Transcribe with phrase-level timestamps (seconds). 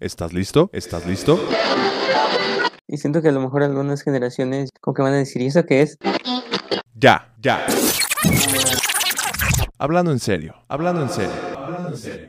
[0.00, 0.70] ¿estás listo?
[0.72, 1.38] ¿Estás listo?
[2.86, 5.64] Y siento que a lo mejor algunas generaciones como que van a decir, ¿y eso
[5.64, 5.98] qué es?
[6.94, 7.66] Ya, ya.
[9.78, 12.28] Hablando en serio, hablando en serio, hablando en serio.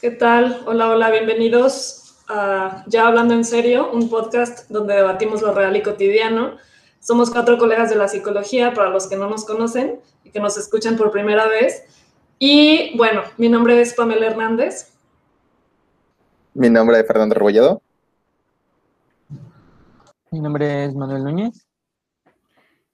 [0.00, 0.62] ¿Qué tal?
[0.66, 5.82] Hola, hola, bienvenidos a Ya Hablando en Serio, un podcast donde debatimos lo real y
[5.82, 6.56] cotidiano.
[7.00, 10.58] Somos cuatro colegas de la psicología, para los que no nos conocen y que nos
[10.58, 11.82] escuchan por primera vez.
[12.38, 14.92] Y bueno, mi nombre es Pamela Hernández.
[16.52, 17.82] Mi nombre es Fernando Rebolledo.
[20.30, 21.66] Mi nombre es Manuel Núñez.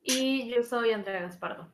[0.05, 1.67] Y yo soy Andrea Gaspardo.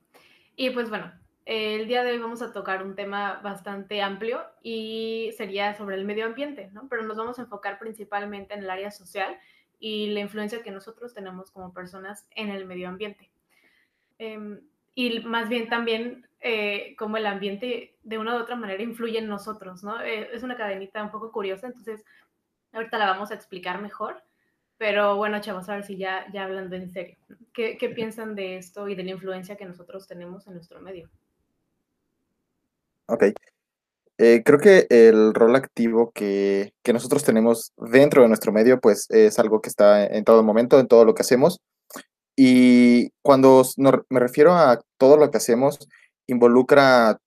[0.57, 1.13] Y pues bueno,
[1.45, 6.07] el día de hoy vamos a tocar un tema bastante amplio y sería sobre el
[6.07, 6.89] medio ambiente, ¿no?
[6.89, 9.37] Pero nos vamos a enfocar principalmente en el área social
[9.83, 13.29] y la influencia que nosotros tenemos como personas en el medio ambiente.
[14.19, 14.61] Em,
[14.95, 19.27] y más bien también eh, cómo el ambiente de una u otra manera influye en
[19.27, 20.01] nosotros, ¿no?
[20.01, 22.05] Eh, es una cadenita un poco curiosa, entonces
[22.73, 24.23] ahorita la vamos a explicar mejor.
[24.79, 27.17] Pero bueno, chavos, a ver si ya, ya hablando en serio,
[27.53, 31.11] ¿qué, ¿qué piensan de esto y de la influencia que nosotros tenemos en nuestro medio?
[33.07, 33.25] Ok.
[34.19, 39.07] Eh, creo que el rol activo que, que nosotros tenemos dentro de nuestro medio, pues
[39.11, 41.61] es algo que está en todo momento, en todo lo que hacemos.
[42.37, 45.89] Y cuando me refiero a todo lo que hacemos,
[46.27, 47.19] involucra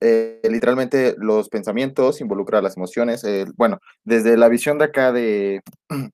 [0.00, 3.24] eh, literalmente los pensamientos, involucra las emociones.
[3.24, 5.62] eh, bueno, desde la visión de acá de,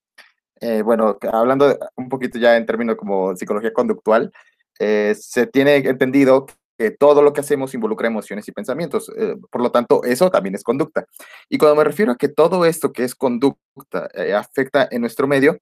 [0.60, 4.32] eh, bueno, hablando un poquito ya en términos como psicología conductual,
[4.78, 6.46] eh, se tiene entendido
[6.90, 9.10] todo lo que hacemos involucra emociones y pensamientos.
[9.16, 11.06] eh, por lo tanto, eso también es conducta.
[11.48, 15.26] Y cuando me refiero a que todo esto que es conducta eh, afecta en nuestro
[15.26, 15.58] medio,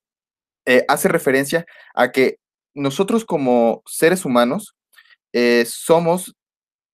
[0.67, 2.39] eh, hace referencia a que
[2.75, 4.75] nosotros como seres humanos
[5.67, 6.35] somos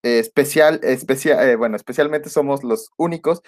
[0.03, 3.43] especial, especia- eh, bueno, especialmente somos los únicos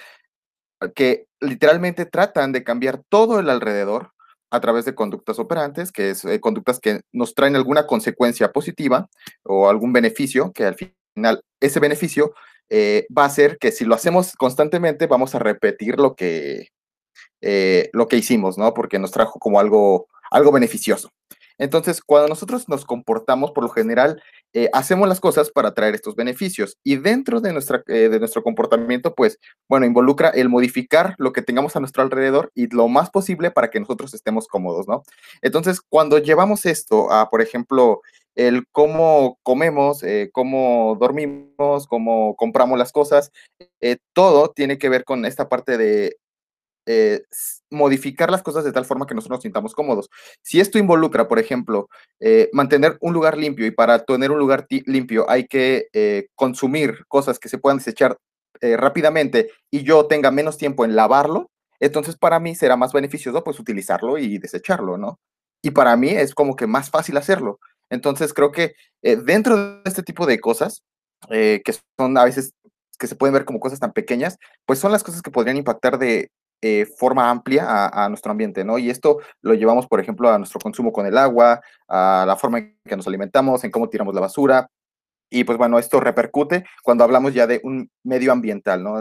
[0.94, 4.12] que literalmente tratan de cambiar todo el alrededor
[4.51, 9.09] a través de conductas operantes, que es eh, conductas que nos traen alguna consecuencia positiva
[9.45, 12.33] o algún beneficio, que al final ese beneficio
[12.71, 16.69] eh, va a ser que si lo hacemos constantemente vamos a repetir lo que,
[17.41, 18.75] eh, lo que hicimos, ¿no?
[18.75, 21.11] Porque nos trajo como algo, algo beneficioso.
[21.59, 26.15] Entonces, cuando nosotros nos comportamos, por lo general, eh, hacemos las cosas para traer estos
[26.15, 26.79] beneficios.
[26.85, 31.43] Y dentro de, nuestra, eh, de nuestro comportamiento, pues, bueno, involucra el modificar lo que
[31.43, 35.03] tengamos a nuestro alrededor y lo más posible para que nosotros estemos cómodos, ¿no?
[35.43, 38.01] Entonces, cuando llevamos esto a, por ejemplo,
[38.37, 43.33] el cómo comemos, eh, cómo dormimos, cómo compramos las cosas,
[44.13, 46.17] todo tiene que ver con esta parte de
[46.91, 47.25] eh,
[47.69, 50.09] modificar las cosas de tal forma que nosotros nos sintamos cómodos.
[50.43, 54.66] Si esto involucra, por ejemplo, eh, mantener un lugar limpio y para tener un lugar
[54.87, 58.16] limpio hay que eh, consumir cosas que se puedan desechar
[58.60, 63.60] rápidamente y yo tenga menos tiempo en lavarlo, entonces para mí será más beneficioso pues
[63.60, 65.20] utilizarlo y desecharlo, ¿no?
[65.62, 67.60] Y para mí es como que más fácil hacerlo.
[67.91, 68.72] Entonces creo que
[69.03, 70.82] dentro de este tipo de cosas,
[71.28, 72.53] que son a veces
[72.99, 75.99] que se pueden ver como cosas tan pequeñas, pues son las cosas que podrían impactar
[75.99, 76.31] de
[76.63, 78.79] eh, forma amplia a, a nuestro ambiente, ¿no?
[78.79, 82.59] Y esto lo llevamos, por ejemplo, a nuestro consumo con el agua, a la forma
[82.59, 84.69] en que nos alimentamos, en cómo tiramos la basura.
[85.31, 88.99] Y pues bueno, esto repercute cuando hablamos ya de un medio ambiental, ¿no?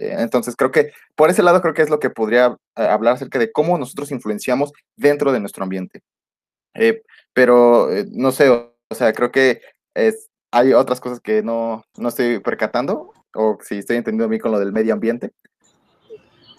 [0.00, 3.14] Eh, entonces creo que por ese lado creo que es lo que podría eh, hablar
[3.14, 6.00] acerca de cómo nosotros influenciamos dentro de nuestro ambiente.
[6.74, 7.02] Eh,
[7.34, 9.60] pero no sé, o, sea, creo que
[10.52, 14.58] hay otras cosas que no, no estoy percatando, o si estoy entendiendo bien con lo
[14.58, 15.32] del medio ambiente.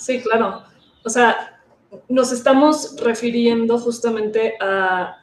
[0.01, 0.63] Sí, claro.
[1.06, 1.62] O sea,
[2.09, 5.18] nos estamos refiriendo justamente a,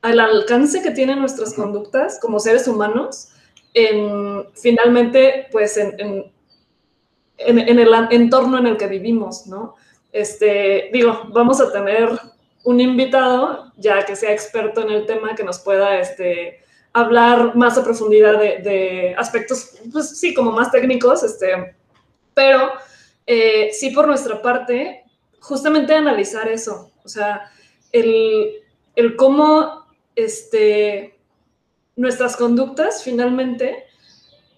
[0.00, 3.28] al alcance que tienen nuestras conductas como seres humanos
[3.74, 6.32] en, finalmente, pues, en, en,
[7.36, 9.74] en, en el entorno en el que vivimos, ¿no?
[10.12, 12.08] Este, digo, vamos a tener
[12.64, 16.64] un invitado, ya que sea experto en el tema, que nos pueda este,
[16.94, 21.76] hablar más a profundidad de, de aspectos, pues sí, como más técnicos, este,
[22.32, 22.72] pero
[23.26, 25.04] eh, sí por nuestra parte,
[25.40, 27.50] justamente analizar eso, o sea,
[27.92, 28.62] el,
[28.94, 31.18] el cómo, este,
[31.96, 33.84] nuestras conductas finalmente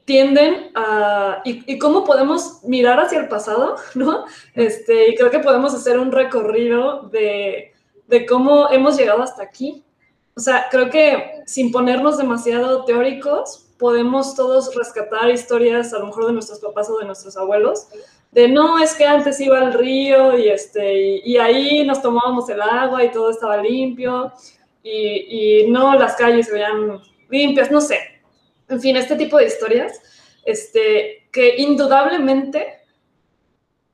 [0.04, 1.42] tienden a...
[1.44, 4.24] Y, cómo podemos mirar hacia el pasado, ¿no?
[4.54, 7.72] Este, y creo que podemos hacer un recorrido de,
[8.06, 9.84] de cómo hemos llegado hasta aquí.
[10.34, 16.26] O sea, creo que sin ponernos demasiado teóricos, podemos todos rescatar historias, a lo mejor
[16.26, 17.88] de nuestros papás o de nuestros abuelos,
[18.30, 22.60] de no, es que antes iba al río y, este, y, ahí nos tomábamos el
[22.60, 24.32] agua y todo estaba limpio,
[24.82, 27.98] y, y, no, las calles se veían limpias, no sé.
[28.68, 30.00] En fin, este tipo de historias,
[30.44, 32.80] este, que indudablemente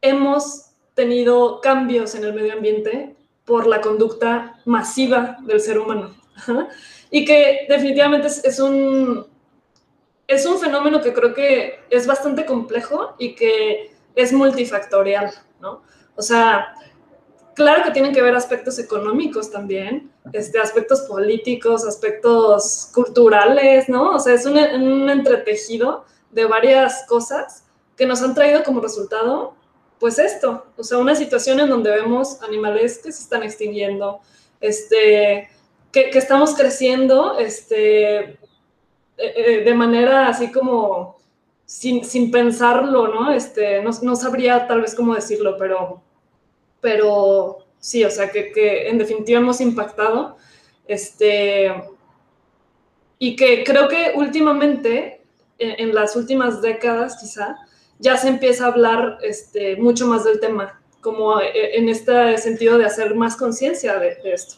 [0.00, 3.14] hemos tenido cambios en el medio ambiente
[3.44, 6.14] por la conducta masiva del ser humano.
[7.10, 9.24] Y que definitivamente es, un,
[10.26, 15.82] es un fenómeno que creo que es bastante complejo y que es multifactorial, ¿no?
[16.16, 16.74] O sea,
[17.54, 24.10] claro que tienen que ver aspectos económicos también, este, aspectos políticos, aspectos culturales, ¿no?
[24.10, 27.64] O sea, es un, un entretejido de varias cosas
[27.96, 29.54] que nos han traído como resultado,
[29.98, 34.20] pues esto, o sea, una situación en donde vemos animales que se están extinguiendo,
[34.60, 35.48] este,
[35.92, 38.38] que, que estamos creciendo, este, eh,
[39.16, 41.13] eh, de manera así como
[41.66, 43.32] sin, sin pensarlo, ¿no?
[43.32, 46.02] Este, no, no, sabría tal vez cómo decirlo, pero,
[46.80, 50.36] pero sí, o sea, que, que en definitiva hemos impactado.
[50.86, 51.72] Este,
[53.18, 55.22] y que creo que últimamente,
[55.58, 57.56] en, las últimas décadas quizá,
[57.98, 62.76] ya se empieza a hablar este, mucho más del tema, como eh, en este sentido
[62.76, 64.56] de hacer más conciencia de esto.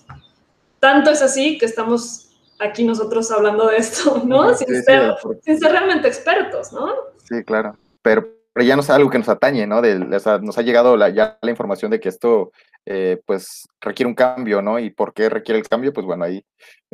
[0.80, 2.25] Tanto es así que estamos
[2.58, 4.54] aquí nosotros hablando de esto, ¿no?
[4.54, 6.92] sin, ser, sin, ser, realmente expertos, ¿no?
[7.24, 7.76] Sí, claro.
[8.02, 9.82] Pero, pero, ya no es algo que nos atañe, ¿no?
[9.82, 12.52] De, o sea, nos ha llegado la, ya la información de que esto,
[12.86, 14.78] eh, pues, requiere un cambio, ¿no?
[14.78, 16.44] Y por qué requiere el cambio, pues bueno, hay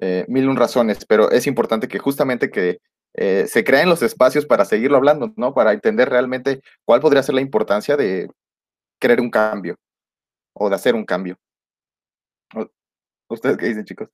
[0.00, 2.78] eh, mil un razones, pero es importante que justamente que
[3.14, 5.52] eh, se creen los espacios para seguirlo hablando, ¿no?
[5.54, 8.30] Para entender realmente cuál podría ser la importancia de
[8.98, 9.76] querer un cambio
[10.54, 11.36] o de hacer un cambio.
[13.28, 14.08] ¿Ustedes qué dicen, chicos?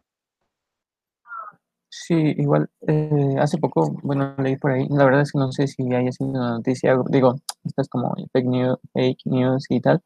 [2.06, 5.66] Sí, igual, eh, hace poco, bueno, leí por ahí, la verdad es que no sé
[5.66, 7.34] si haya sido una noticia, digo,
[7.64, 10.00] esto es como fake news, fake news y tal,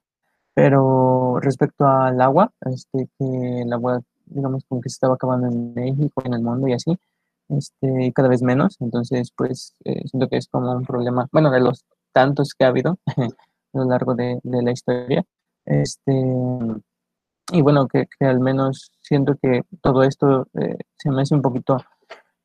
[0.54, 5.74] pero respecto al agua, este, que el agua, digamos, como que se estaba acabando en
[5.74, 6.98] México, en el mundo y así,
[7.50, 11.60] este, cada vez menos, entonces, pues, eh, siento que es como un problema, bueno, de
[11.60, 13.28] los tantos que ha habido a
[13.78, 15.24] lo largo de, de la historia,
[15.66, 16.12] este,
[17.50, 21.42] y bueno, que, que, al menos siento que todo esto eh, se me hace un
[21.42, 21.78] poquito,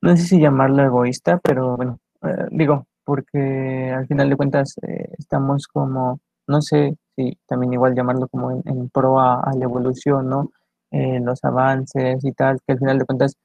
[0.02, 5.14] no sé si llamarlo egoísta, pero bueno, eh, digo, porque al final de cuentas eh,
[5.18, 10.52] estamos como, no sé si también igual llamarlo como en, pro a, la evolución, ¿no?
[10.92, 13.36] los avances y tal, que al final de cuentas,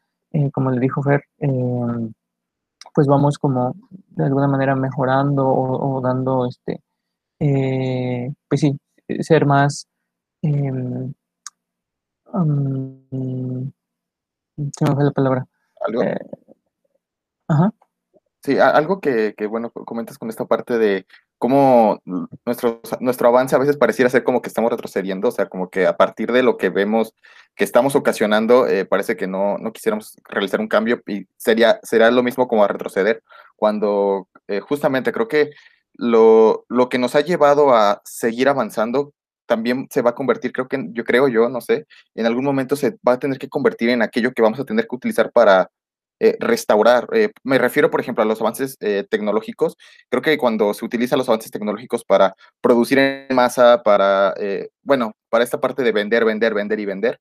[0.53, 1.25] como le dijo Fer,
[2.95, 3.75] pues vamos como
[4.11, 6.81] de alguna manera mejorando o, o dando, este,
[8.49, 8.79] pues sí,
[9.21, 9.87] ser más
[10.43, 11.13] em,
[12.33, 13.73] Um,
[14.57, 15.47] se me fue la palabra.
[15.87, 16.03] ¿Algo?
[16.03, 16.19] Eh,
[17.49, 17.73] ajá.
[18.43, 21.07] Sí, algo que, que, bueno, comentas con esta parte de
[21.39, 22.01] cómo
[22.45, 25.87] nuestro, nuestro avance a veces pareciera ser como que estamos retrocediendo, o sea, como que
[25.87, 27.15] a partir de lo que vemos
[27.55, 32.11] que estamos ocasionando, eh, parece que no, no quisiéramos realizar un cambio y sería, será
[32.11, 33.23] lo mismo como a retroceder,
[33.57, 35.51] cuando eh, justamente creo que
[35.95, 39.13] lo, lo que nos ha llevado a seguir avanzando
[39.53, 42.75] también se va a convertir, creo que, yo creo yo, no sé, en algún momento
[42.75, 45.69] se va a tener que convertir en aquello que vamos a tener que utilizar para
[46.21, 47.07] eh, restaurar.
[47.13, 49.77] Eh, me refiero, por ejemplo, a los avances eh, tecnológicos.
[50.09, 54.35] Creo que cuando se utilizan los avances tecnológicos para producir en masa, para,
[54.83, 57.21] bueno, para esta parte de vender, vender, vender y vender,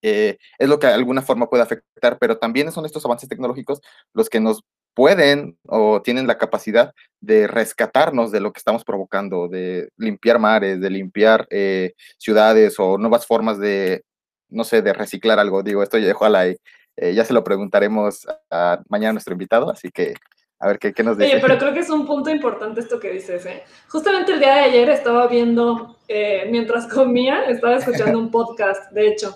[0.00, 3.82] es lo que de alguna forma puede afectar, pero también son estos avances tecnológicos
[4.14, 4.62] los que nos
[4.94, 10.80] pueden o tienen la capacidad de rescatarnos de lo que estamos provocando, de limpiar mares,
[10.80, 14.04] de limpiar eh, ciudades o nuevas formas de,
[14.48, 15.62] no sé, de reciclar algo.
[15.62, 16.56] Digo, esto ya, ojalá y,
[16.96, 20.14] eh, ya se lo preguntaremos a, mañana a nuestro invitado, así que
[20.58, 21.32] a ver qué, qué nos dice.
[21.32, 23.64] Oye, pero creo que es un punto importante esto que dices, ¿eh?
[23.88, 29.08] Justamente el día de ayer estaba viendo, eh, mientras comía, estaba escuchando un podcast, de
[29.08, 29.34] hecho,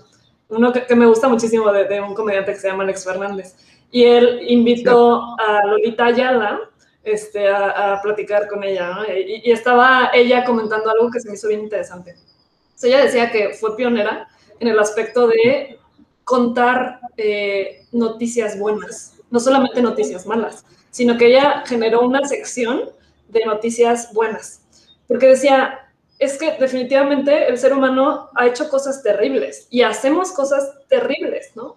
[0.48, 3.56] uno que, me gusta muchísimo de, de un comediante que se llama Alex Fernández
[3.90, 6.60] y él invitó a Lolita Ayala
[7.02, 11.60] este, a, platicar con ella, y, estaba ella comentando algo que se me hizo bien
[11.60, 12.16] interesante.
[12.82, 14.28] ella decía que fue pionera
[14.58, 15.78] en el aspecto de
[16.24, 22.90] contar eh, noticias buenas, no solamente noticias malas, sino que ella generó una sección
[23.28, 24.62] de noticias buenas,
[25.06, 25.86] porque decía,
[26.18, 31.76] es que definitivamente el ser humano ha hecho cosas terribles y hacemos cosas terribles, ¿no?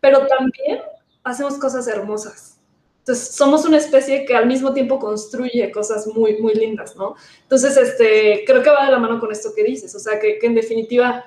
[0.00, 0.80] Pero también
[1.30, 2.58] hacemos cosas hermosas.
[3.00, 7.14] Entonces, somos una especie que al mismo tiempo construye cosas muy, muy lindas, ¿no?
[7.42, 10.38] Entonces, este, creo que va de la mano con esto que dices, o sea, que,
[10.42, 11.24] en definitiva,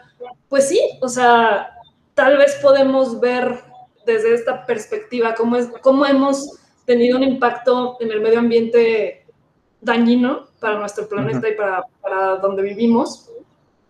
[0.48, 1.76] pues sí, o sea,
[2.14, 3.64] tal vez podemos ver
[4.06, 9.26] desde esta perspectiva cómo, es, cómo hemos tenido un impacto en el medio ambiente
[9.80, 13.32] dañino para nuestro planeta y para, para donde vivimos,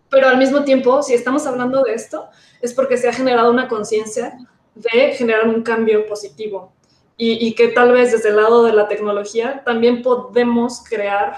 [0.08, 2.28] pero al mismo tiempo, si estamos hablando de esto,
[2.60, 4.38] es porque se ha generado una conciencia
[4.74, 6.72] de generar un cambio positivo
[7.16, 11.36] y, que tal vez desde el lado de la tecnología también podemos crear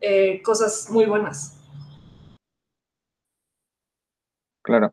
[0.00, 1.58] eh, cosas muy buenas.
[4.62, 4.92] Claro.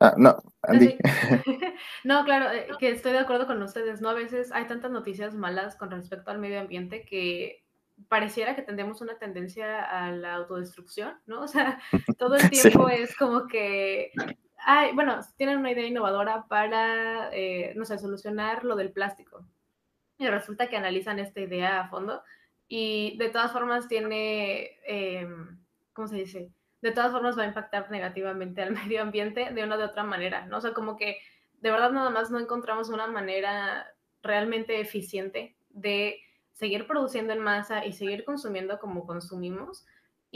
[0.00, 0.96] Ah, no, Andy.
[2.04, 4.10] no, claro, eh, que estoy de acuerdo con ustedes, ¿no?
[4.10, 7.64] A veces hay tantas noticias malas con respecto al medio ambiente que
[8.08, 11.42] pareciera que tendemos una tendencia a la autodestrucción, ¿no?
[11.42, 11.80] O sea,
[12.18, 14.12] todo el tiempo es como que
[14.66, 19.46] Ay, bueno, tienen una idea innovadora para, eh, no sé, solucionar lo del plástico.
[20.18, 22.22] Y resulta que analizan esta idea a fondo
[22.68, 25.58] y de todas formas tiene, em,
[25.92, 26.50] ¿cómo se dice?
[26.80, 30.46] De todas formas va a impactar negativamente al medio ambiente de una de otra manera,
[30.46, 30.58] ¿no?
[30.58, 31.18] O sea, como que
[31.60, 33.86] de verdad nada más no encontramos una manera
[34.22, 36.20] realmente eficiente de
[36.52, 39.84] seguir produciendo en masa y seguir consumiendo como consumimos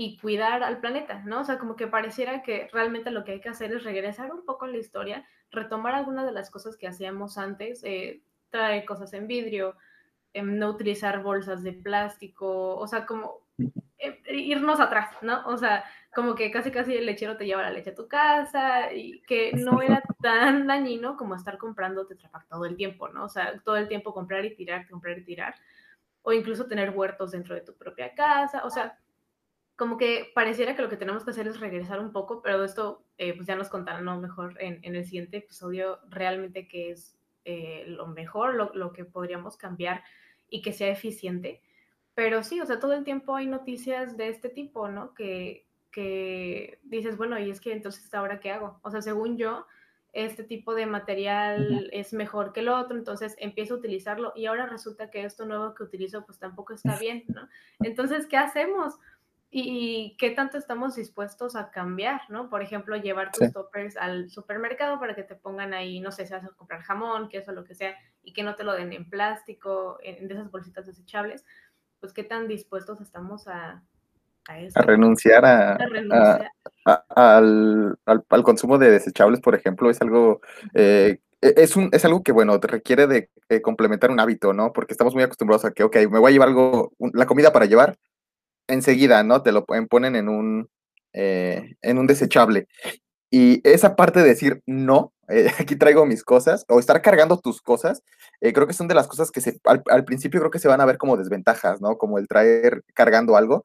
[0.01, 1.41] y cuidar al planeta, ¿no?
[1.41, 4.45] O sea, como que pareciera que realmente lo que hay que hacer es regresar un
[4.45, 9.13] poco a la historia, retomar algunas de las cosas que hacíamos antes, eh, traer cosas
[9.13, 9.75] en vidrio,
[10.35, 13.41] em, no utilizar bolsas de plástico, o sea, como
[13.99, 15.45] em, irnos atrás, ¿no?
[15.47, 15.83] O sea,
[16.15, 19.51] como que casi casi el lechero te lleva la leche a tu casa y que
[19.55, 23.25] no era tan dañino como estar comprando Tetra todo el tiempo, ¿no?
[23.25, 25.57] O sea, todo el tiempo comprar y tirar, comprar y tirar,
[26.23, 28.97] o incluso tener huertos dentro de tu propia casa, o sea,
[29.79, 33.05] como que pareciera que lo que tenemos que hacer es regresar un poco, pero esto
[33.17, 34.21] eh, pues ya nos contarán ¿no?
[34.21, 40.03] mejor en, el siguiente episodio realmente qué es eh, lo mejor, lo, que podríamos cambiar
[40.51, 41.63] y que sea eficiente.
[42.15, 45.15] Pero sí, o sea, todo el tiempo hay noticias de este tipo, ¿no?
[45.15, 48.81] Que, que dices, bueno, y es que entonces ahora qué hago?
[48.83, 49.65] O sea, según yo,
[50.13, 54.67] este tipo de material es mejor que el otro, entonces empiezo a utilizarlo y ahora
[54.67, 57.49] resulta que esto nuevo que utilizo pues tampoco está bien, ¿no?
[57.79, 58.99] Entonces, ¿qué hacemos?
[59.51, 62.51] Y qué tanto estamos dispuestos a cambiar, ¿no?
[62.51, 66.35] Por ejemplo, llevar tus toppers al supermercado para que te pongan ahí, no sé, si
[66.35, 69.09] vas a comprar jamón, queso, lo que sea, y que no te lo den en
[69.09, 71.47] plástico, en, de esas bolsitas desechables,
[71.99, 73.83] pues qué tan dispuestos estamos a,
[74.49, 74.79] a eso.
[74.79, 75.79] A renunciar, a,
[77.09, 80.43] al, al, consumo de desechables, por ejemplo, es algo...
[80.75, 83.31] Eh, e, es, un, es algo que, bueno, te requiere de,
[83.63, 84.73] complementar un hábito, ¿no?
[84.73, 87.67] Porque estamos muy acostumbrados a que, ok, me voy a llevar algo, la comida para
[87.67, 87.99] llevar,
[88.69, 89.43] enseguida, ¿no?
[89.43, 90.69] Te lo ponen en un,
[91.13, 92.69] eh, en un desechable.
[93.31, 97.61] Y esa parte de decir, no, eh, aquí traigo mis cosas, o estar cargando tus
[97.63, 98.03] cosas,
[98.41, 100.81] eh, creo que son de las cosas que se, al, principio creo que se van
[100.81, 101.99] a ver como desventajas, ¿no?
[101.99, 103.65] Como el traer cargando algo,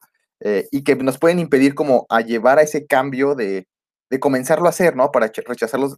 [0.70, 3.66] y que nos pueden impedir como a llevar a ese cambio de,
[4.10, 5.10] de comenzarlo a hacer, ¿no?
[5.10, 5.96] Para rechazar los,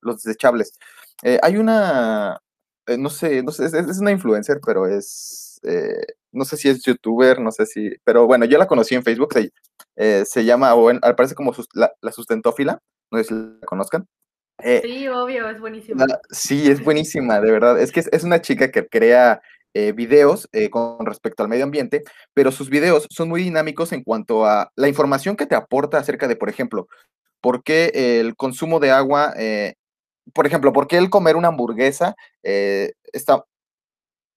[0.00, 0.72] los desechables.
[1.42, 2.40] hay una,
[2.98, 5.53] no sé, no sé, es, una influencer, pero es,
[6.34, 9.32] no sé si es youtuber, no sé si, pero bueno, yo la conocí en Facebook,
[9.32, 9.52] se,
[9.96, 12.80] eh, se llama, o al parecer como la, sustentófila,
[13.10, 14.06] no sé si la conozcan.
[14.62, 16.06] Eh, sí, obvio, es buenísima.
[16.30, 17.80] sí, es buenísima, de verdad.
[17.80, 19.40] Es que es, una chica que crea
[19.72, 22.02] eh, videos con respecto al medio ambiente,
[22.34, 26.28] pero sus videos son muy dinámicos en cuanto a la información que te aporta acerca
[26.28, 26.88] de, por ejemplo,
[27.40, 29.34] por qué el consumo de agua,
[30.32, 33.44] por ejemplo, por qué el comer una hamburguesa está,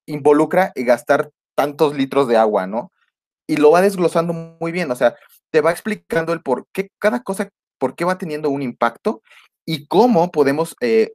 [0.08, 2.92] involucra gastar tantos litros de agua, ¿no?
[3.46, 5.16] Y lo va desglosando muy bien, o sea,
[5.50, 9.22] te va explicando el por qué cada cosa, por qué va teniendo un impacto
[9.64, 11.12] y cómo podemos eh,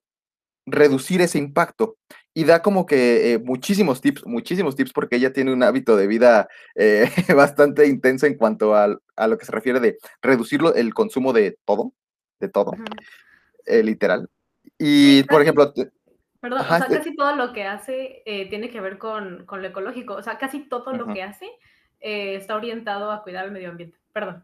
[0.65, 1.97] reducir ese impacto.
[2.35, 6.07] Y da como que eh, muchísimos tips, muchísimos tips, porque ella tiene un hábito de
[6.07, 11.31] vida eh, bastante intenso en cuanto a, lo que se refiere de reducir el consumo
[11.31, 11.93] de todo,
[12.39, 12.73] de todo,
[13.67, 14.29] literal.
[14.79, 15.71] Y, por ejemplo,
[16.43, 19.69] Perdón, o sea, casi todo lo que hace eh, tiene que ver con, con, lo
[19.69, 20.15] ecológico.
[20.15, 21.45] O sea, casi todo lo que hace
[22.01, 23.97] eh, está orientado a cuidar el medio ambiente.
[24.12, 24.43] Perdón.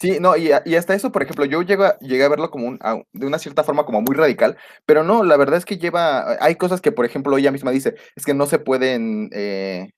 [0.00, 2.66] Sí, no, y, y hasta eso, por ejemplo, yo llego a, llegué a verlo como
[2.66, 2.80] un,
[3.12, 6.56] de una cierta forma como muy radical, pero no, la verdad es que lleva, hay
[6.56, 9.90] cosas que, por ejemplo, ella misma dice, es que no se pueden, eh,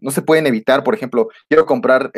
[0.00, 2.10] no se pueden evitar, por ejemplo, quiero comprar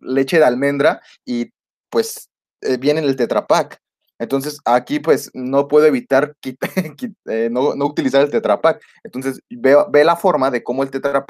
[0.00, 1.50] leche de almendra y
[1.88, 2.30] pues
[2.78, 3.80] viene en el Tetrapack,
[4.24, 6.34] entonces, aquí pues no puedo evitar
[7.26, 8.60] eh, no, utilizar el Tetra
[9.04, 11.24] Entonces, ve, ve, la forma de cómo el Tetra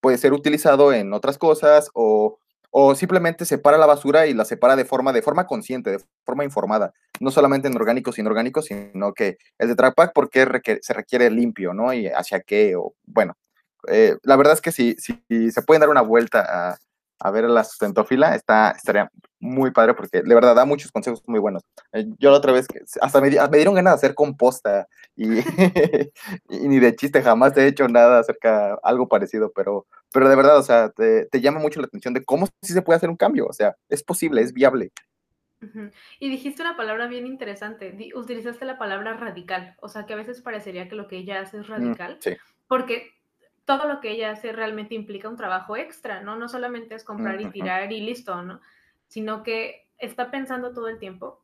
[0.00, 2.38] puede ser utilizado en otras cosas o,
[2.70, 6.44] o simplemente separa la basura y la separa de forma, de forma consciente, de forma
[6.44, 11.30] informada, no solamente en orgánicos y inorgánicos, sino que el de Trackpack, porque se requiere
[11.30, 11.92] limpio, ¿no?
[11.92, 13.36] Y hacia qué, o bueno,
[13.88, 16.78] eh, la verdad es que si, si, se pueden dar una vuelta a,
[17.20, 21.38] a ver la sustentófila, está, estaría muy padre porque de verdad da muchos consejos muy
[21.38, 21.62] buenos.
[21.92, 22.66] Eh, yo la otra vez,
[23.00, 25.38] hasta me, me dieron ganas de hacer composta y,
[26.48, 30.58] y, ni de chiste jamás he hecho nada acerca algo parecido, pero, pero de verdad,
[30.58, 33.16] o sea, te, te, llama mucho la atención de cómo sí se puede hacer un
[33.16, 34.92] cambio, o sea, es posible, es viable.
[36.18, 40.40] Y dijiste una palabra bien interesante, utilizaste la palabra radical, o sea, que a veces
[40.40, 42.36] parecería que lo que ella hace es mm, radical, sí.
[42.66, 43.10] porque
[43.64, 46.36] todo lo que ella hace realmente implica un trabajo extra, ¿no?
[46.36, 48.60] No solamente es comprar y tirar y listo, ¿no?
[49.06, 51.42] Sino que está pensando todo el tiempo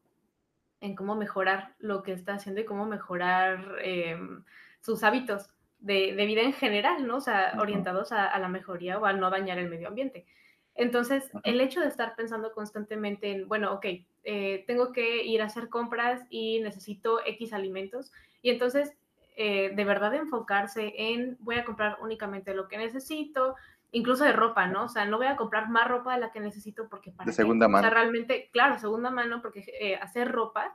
[0.81, 4.45] en cómo mejorar lo que está haciendo y cómo mejorar em,
[4.81, 7.17] sus hábitos de, vida en general, ¿no?
[7.17, 10.27] O sea, orientados a, la mejoría o a no dañar el medio ambiente.
[10.75, 13.87] Entonces, el hecho de estar pensando constantemente en, bueno, ok,
[14.25, 18.93] eh, tengo que ir a hacer compras y necesito X alimentos, y entonces
[19.37, 23.55] eh, de verdad enfocarse en voy a comprar únicamente lo que necesito,
[23.93, 24.85] incluso de ropa, ¿no?
[24.85, 27.27] O sea, no voy a comprar más ropa de la que necesito porque para...
[27.27, 27.87] De segunda mano.
[27.87, 30.75] O sea, realmente, claro, segunda mano, porque eh, hacer ropa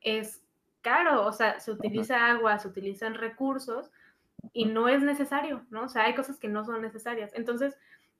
[0.00, 0.42] es
[0.82, 3.90] caro, o sea, se utiliza agua, se utilizan recursos
[4.52, 5.84] y no es necesario, ¿no?
[5.84, 7.30] O sea, hay cosas que no son necesarias.
[7.34, 7.78] Entonces,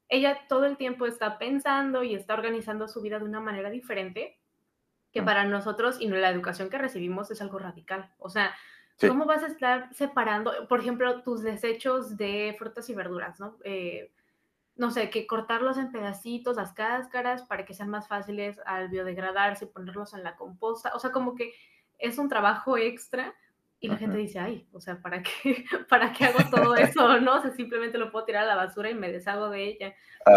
[0.09, 4.39] ella todo el tiempo está pensando y está organizando su vida de una manera diferente
[5.13, 8.13] que para nosotros y la educación que recibimos es algo radical.
[8.19, 8.55] O sea,
[9.09, 13.57] ¿Cómo vas a estar separando, por ejemplo, tus desechos de frutas y verduras, ¿no?
[13.65, 14.13] Eh,
[14.77, 19.67] no sé, que cortarlos en pedacitos, las cáscaras, para que sean más fáciles al biodegradarse,
[19.67, 20.93] ponerlos en la composta.
[20.95, 21.53] O sea, como que
[21.99, 23.35] es un trabajo extra
[23.79, 27.21] y la gente dice, ay, o sea, ¿para qué, ¿para qué hago todo eso?
[27.21, 27.37] ¿No?
[27.37, 29.95] O sea, simplemente lo puedo tirar a la basura y me deshago de ella.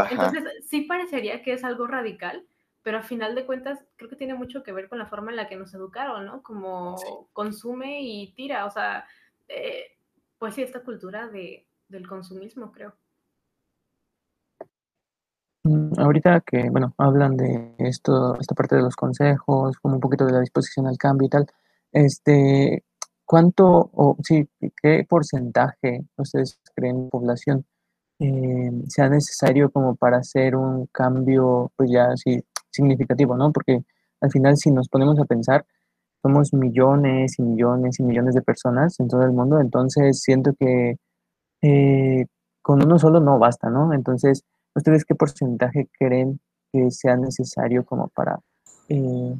[0.10, 2.46] Entonces, sí parecería que es algo radical,
[2.84, 5.38] pero a final de cuentas creo que tiene mucho que ver con la forma en
[5.38, 6.44] la que nos educaron, ¿no?
[6.44, 6.96] Como
[7.32, 9.06] consume y tira, o sea,
[9.48, 9.86] eh,
[10.38, 12.94] pues sí, esta cultura de, del consumismo, creo.
[15.63, 20.26] Mm, ahorita que, bueno, hablan de esto, esta parte de los consejos, como un poquito
[20.26, 21.48] de la disposición al cambio y tal,
[21.93, 22.84] este,
[23.24, 24.50] ¿cuánto o sí,
[24.82, 27.65] qué porcentaje ustedes creen población
[28.19, 32.43] eh, sea necesario como para hacer un cambio, pues ya así
[32.74, 33.52] significativo, ¿no?
[33.54, 33.84] Porque
[34.22, 35.66] al final si nos ponemos a pensar,
[36.22, 40.98] somos millones y millones y millones de personas en todo el mundo, entonces siento que
[41.62, 42.26] eh,
[42.62, 43.94] con uno solo no basta, ¿no?
[43.94, 46.40] Entonces, ¿ustedes qué porcentaje creen
[46.72, 48.40] que sea necesario como para...
[48.90, 49.36] Eh,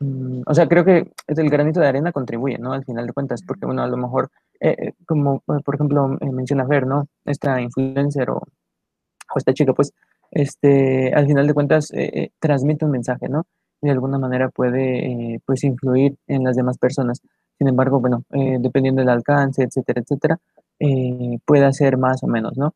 [0.00, 2.72] mm, o sea, creo que el granito de arena contribuye, ¿no?
[2.72, 6.86] Al final de cuentas, porque, bueno, a lo mejor, eh, como por ejemplo menciona Ver,
[6.86, 7.08] ¿no?
[7.24, 9.92] Esta influencer o, o esta chica, pues,
[10.30, 13.46] este, al final de cuentas eh, eh, transmite un mensaje, ¿no?
[13.80, 17.20] De alguna manera puede, eh, pues, influir en las demás personas.
[17.58, 20.38] Sin embargo, bueno, dependiendo del alcance, etcétera, etcétera,
[21.44, 22.72] puede hacer más o menos, ¿no?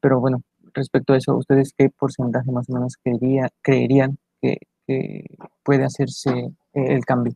[0.00, 0.42] pero bueno,
[0.72, 5.24] respecto a eso, ¿ustedes qué porcentaje más o menos creería, creerían que, que
[5.64, 7.34] puede hacerse el cambio?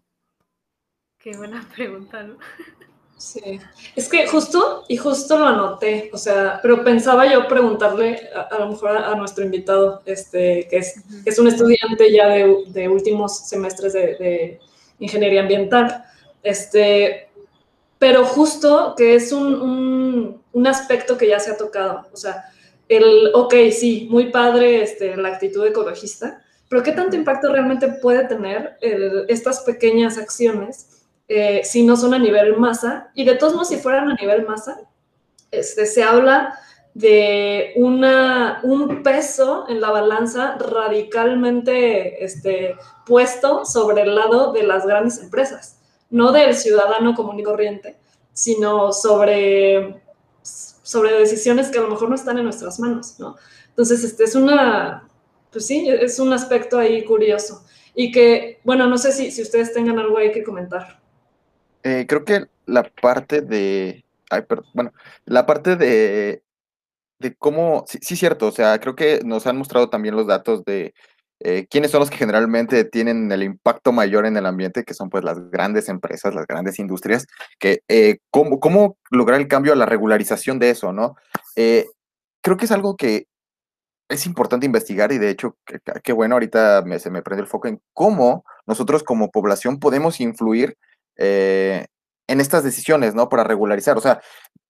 [1.18, 2.36] Qué buena pregunta, ¿no?
[3.18, 3.58] Sí,
[3.96, 8.68] es que justo, y justo lo anoté, o sea, pero pensaba yo preguntarle a, lo
[8.68, 13.92] mejor a, nuestro invitado, este, que es, es un estudiante ya de, de últimos semestres
[13.92, 14.60] de, de,
[15.00, 16.04] ingeniería ambiental,
[16.44, 17.28] este,
[17.98, 22.44] pero justo que es un, un, un, aspecto que ya se ha tocado, o sea,
[22.88, 28.28] el, ok, sí, muy padre este, la actitud ecologista, pero ¿qué tanto impacto realmente puede
[28.28, 30.97] tener el, estas pequeñas acciones?
[31.28, 33.10] Eh, si no son a nivel masa.
[33.14, 34.80] Y de todos modos, si fueran a nivel masa,
[35.50, 36.58] este, se habla
[36.94, 44.86] de una, un peso en la balanza radicalmente este, puesto sobre el lado de las
[44.86, 45.78] grandes empresas,
[46.10, 47.98] no del ciudadano común y corriente,
[48.32, 50.02] sino sobre,
[50.42, 53.36] sobre decisiones que a lo mejor no están en nuestras manos, ¿no?
[53.68, 55.08] Entonces, este es una,
[55.52, 57.64] pues sí, es un aspecto ahí curioso.
[57.94, 60.97] Y que, bueno, no sé si, si ustedes tengan algo ahí que comentar.
[61.82, 64.04] Eh, creo que la parte de.
[64.30, 64.66] Ay, perdón.
[64.74, 64.92] Bueno,
[65.24, 66.42] la parte de.
[67.18, 67.84] De cómo.
[67.88, 68.46] Sí, sí, cierto.
[68.48, 70.94] O sea, creo que nos han mostrado también los datos de
[71.40, 75.10] eh, quiénes son los que generalmente tienen el impacto mayor en el ambiente, que son
[75.10, 77.26] pues las grandes empresas, las grandes industrias,
[77.58, 81.16] que eh, cómo, cómo, lograr el cambio a la regularización de eso, ¿no?
[82.40, 83.26] creo que es algo que
[84.08, 85.56] es importante investigar y de hecho,
[86.02, 90.20] qué bueno, ahorita me, se me prende el foco en cómo nosotros como población podemos
[90.20, 90.76] influir
[91.18, 91.86] eh,
[92.28, 93.28] en estas decisiones, ¿no?
[93.28, 94.20] Para regularizar, o sea,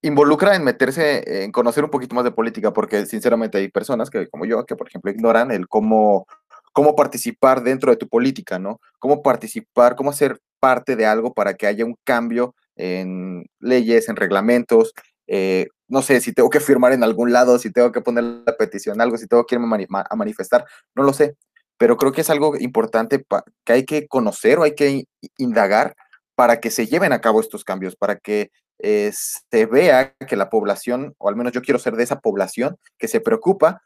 [0.01, 4.27] involucra en meterse, en conocer un poquito más de política, porque sinceramente hay personas que,
[4.29, 6.25] como yo, que por ejemplo ignoran el cómo,
[6.73, 8.79] cómo participar dentro de tu política, ¿no?
[8.99, 14.15] Cómo participar, cómo ser parte de algo para que haya un cambio en leyes, en
[14.15, 14.93] reglamentos,
[15.27, 18.57] eh, no sé, si tengo que firmar en algún lado, si tengo que poner la
[18.57, 21.35] petición, algo, si tengo que irme a manifestar, no lo sé,
[21.77, 23.23] pero creo que es algo importante
[23.65, 25.05] que hay que conocer o hay que
[25.37, 25.95] indagar
[26.39, 28.49] para que se lleven a cabo estos cambios, para que
[28.81, 32.77] eh, se vea que la población, o al menos yo quiero ser de esa población,
[32.97, 33.81] que se preocupa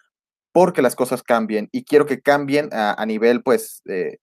[0.51, 4.19] porque las cosas cambien y quiero que cambien a, nivel, pues, eh,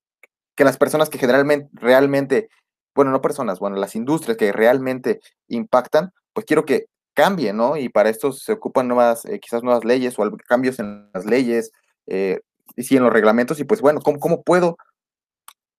[0.54, 2.50] que las personas que generalmente, realmente,
[2.94, 7.76] bueno, no personas, bueno, las industrias que realmente impactan, pues quiero que cambien, ¿no?
[7.76, 11.72] Y para esto se ocupan nuevas, eh, quizás nuevas leyes o cambios en las leyes,
[12.06, 14.76] y sí en los reglamentos, y pues bueno, ¿cómo, cómo puedo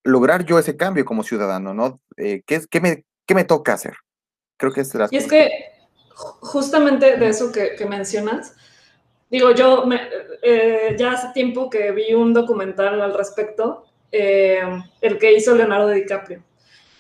[0.03, 2.01] lograr yo ese cambio como ciudadano, ¿no?
[2.17, 3.95] Eh, ¿qué, qué, me, ¿Qué me toca hacer?
[4.57, 5.49] Creo que es Y es que
[6.41, 8.55] justamente de eso que, que mencionas,
[9.29, 10.01] digo, yo me,
[10.43, 14.61] eh, ya hace tiempo que vi un documental al respecto, eh,
[15.01, 16.43] el que hizo Leonardo DiCaprio.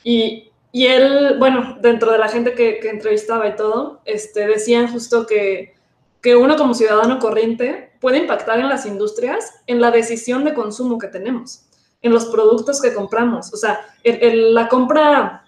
[0.03, 4.87] Y, y, él, bueno, dentro de la gente que, que entrevistaba y todo, este, decían
[4.87, 5.75] justo que,
[6.21, 10.97] que uno como ciudadano corriente puede impactar en las industrias en la decisión de consumo
[10.97, 11.67] que tenemos
[12.01, 13.53] en los productos que compramos.
[13.53, 15.45] O sea, la compra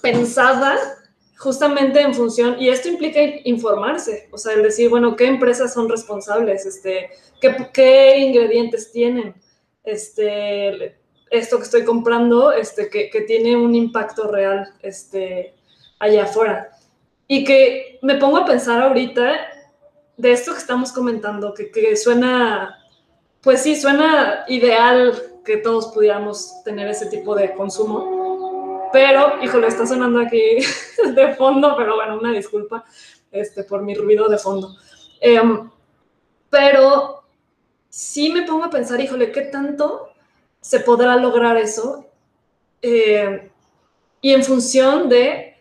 [0.00, 0.78] pensada
[1.42, 5.88] justamente en función, y esto implica informarse, o sea, el decir, bueno, ¿qué empresas son
[5.88, 6.64] responsables?
[6.66, 7.10] Este,
[7.40, 9.34] ¿qué, qué ingredientes tienen?
[9.82, 15.56] Este, esto que estoy comprando, este, que, que, tiene un impacto real este,
[15.98, 16.70] allá afuera.
[17.26, 19.34] Y que me pongo a pensar ahorita
[20.16, 22.78] de esto que estamos comentando, que, que suena,
[23.40, 28.90] pues sí, suena ideal que todos pudiéramos tener ese tipo de consumo.
[28.92, 30.58] Pero, híjole, está sonando aquí
[31.14, 32.84] de fondo, pero bueno, una disculpa
[33.30, 34.76] este, por mi ruido de fondo.
[35.20, 35.70] Em,
[36.50, 37.24] pero
[37.88, 40.10] sí me pongo a pensar, híjole, ¿qué tanto
[40.60, 42.06] se podrá lograr eso?
[42.82, 43.50] Eh,
[44.20, 45.56] y en función de,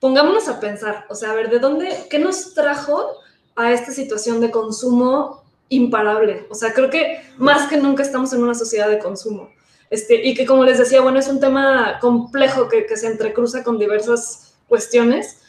[0.00, 3.16] pongámonos a pensar, o sea, a ver, ¿de dónde, qué nos trajo
[3.56, 6.46] a esta situación de consumo imparable.
[6.50, 9.50] O sea, creo que más que nunca estamos en una sociedad de consumo.
[9.90, 13.62] Este, y que como les decía, bueno, es un tema complejo que, que se entrecruza
[13.62, 15.42] con diversas cuestiones,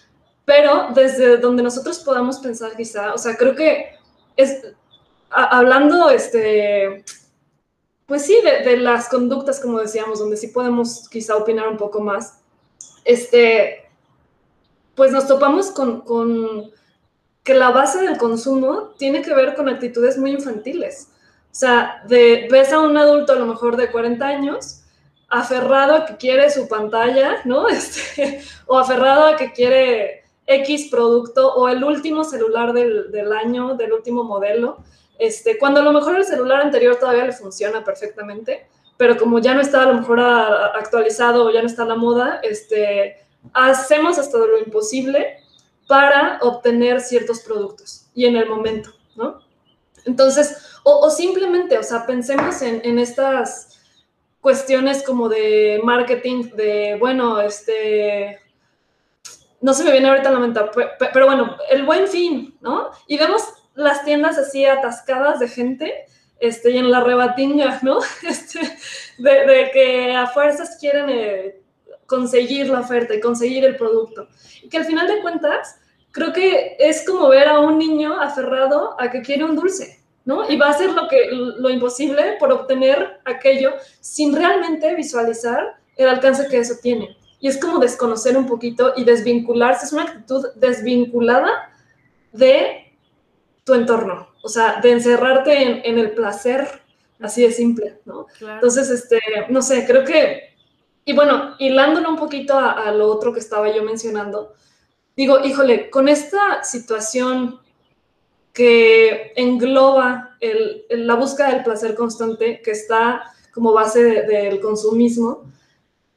[0.45, 3.95] pero desde donde nosotros podamos pensar quizá, o sea, creo que
[4.35, 4.63] es,
[5.29, 7.03] hablando, este,
[8.05, 11.99] pues sí, de, de, las conductas, como decíamos, donde sí podemos quizá opinar un poco
[11.99, 12.39] más,
[13.03, 13.89] este,
[14.95, 16.71] pues nos topamos con, con
[17.47, 21.13] que la base del consumo tiene que ver con actitudes muy infantiles.
[21.45, 24.83] O sea, de, ves a un adulto a lo mejor de 40 años
[25.29, 27.69] aferrado a que quiere su pantalla, ¿no?
[27.69, 33.75] Este, o aferrado a que quiere X producto o el último celular del, del, año,
[33.75, 34.79] del último modelo,
[35.17, 39.53] este, cuando a lo mejor el celular anterior todavía le funciona perfectamente, pero como ya
[39.53, 44.19] no está a lo mejor actualizado o ya no está a la moda, este, hacemos
[44.19, 45.46] hasta lo imposible
[45.87, 49.39] para obtener ciertos productos y en el momento, ¿no?
[50.05, 53.81] Entonces, o, simplemente, o sea, pensemos en, estas
[54.39, 58.39] cuestiones como de marketing, de, bueno, este,
[59.59, 60.61] no se me viene ahorita la mente,
[61.11, 62.91] pero bueno, el buen fin, ¿no?
[63.05, 63.43] Y vemos
[63.75, 66.05] las tiendas así atascadas de gente,
[66.39, 67.99] este, y en la rebatinga, ¿no?
[68.23, 68.59] Este,
[69.17, 71.61] de, de que a fuerzas quieren eh,
[72.07, 74.27] conseguir la oferta y conseguir el producto.
[74.63, 75.79] Y que al final de cuentas,
[76.11, 80.49] creo que es como ver a un niño aferrado a que quiere un dulce, ¿no?
[80.49, 86.09] Y va a hacer lo, que, lo imposible por obtener aquello sin realmente visualizar el
[86.09, 87.15] alcance que eso tiene.
[87.39, 91.71] Y es como desconocer un poquito y desvincularse, es una actitud desvinculada
[92.31, 92.93] de
[93.63, 96.67] tu entorno, o sea, de encerrarte en, en el placer,
[97.19, 98.27] así de simple, ¿no?
[98.39, 98.55] Claro.
[98.55, 100.46] Entonces, este, no sé, creo que
[101.07, 104.53] y bueno, hilándolo un poquito a, a, lo otro que estaba yo mencionando,
[105.15, 107.61] digo, híjole, con esta situación
[108.51, 115.49] que engloba el, la búsqueda del placer constante, que está como base del de, consumismo,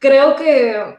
[0.00, 0.98] creo que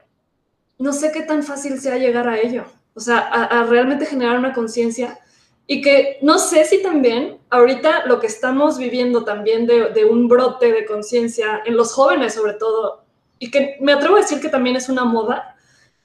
[0.77, 2.63] no sé qué tan fácil sea llegar a ello,
[2.95, 5.19] o sea, a, a realmente generar una conciencia
[5.67, 10.30] y que no sé si también ahorita lo que estamos viviendo también de, de un
[10.30, 13.01] brote de conciencia en los jóvenes sobre todo,
[13.41, 15.56] y que me atrevo a decir que también es una moda,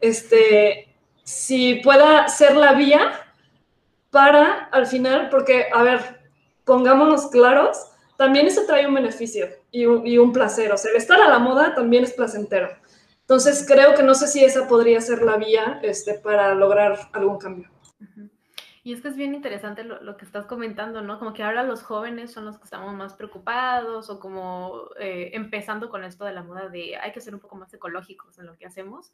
[0.01, 0.89] este,
[1.23, 3.13] si pueda ser la vía
[4.11, 6.01] para al final, porque, a ver,
[6.65, 11.21] pongámonos claros, también eso trae un beneficio y un, y un placer, o sea, estar
[11.21, 12.71] a la moda también es placentero.
[13.21, 17.37] Entonces, creo que no sé si esa podría ser la vía este, para lograr algún
[17.37, 17.71] cambio.
[18.87, 21.19] Y es que es bien interesante lo, que estás comentando, ¿no?
[21.19, 25.91] Como que ahora los jóvenes son los que estamos más preocupados o como eh, empezando
[25.91, 28.57] con esto de la moda de hay que ser un poco más ecológicos en lo
[28.57, 29.13] que hacemos.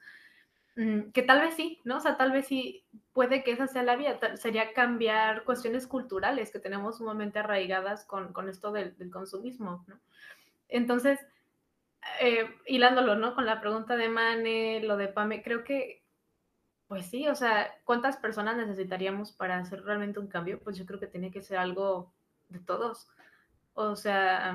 [0.76, 1.96] Mm, que tal vez sí, ¿no?
[1.96, 6.50] O sea, tal vez sí puede que esa sea la vía, sería cambiar cuestiones culturales
[6.50, 9.98] que tenemos sumamente arraigadas con, con esto del, del, consumismo, ¿no?
[10.68, 11.18] Entonces,
[12.20, 13.34] eh, hilándolo, ¿no?
[13.34, 16.01] Con la pregunta de Mane, lo de Pame, creo que,
[16.92, 20.60] pues sí, o sea, ¿cuántas personas necesitaríamos para hacer realmente un cambio?
[20.60, 22.12] Pues yo creo que tiene que ser algo
[22.50, 23.08] de todos.
[23.72, 24.54] O sea,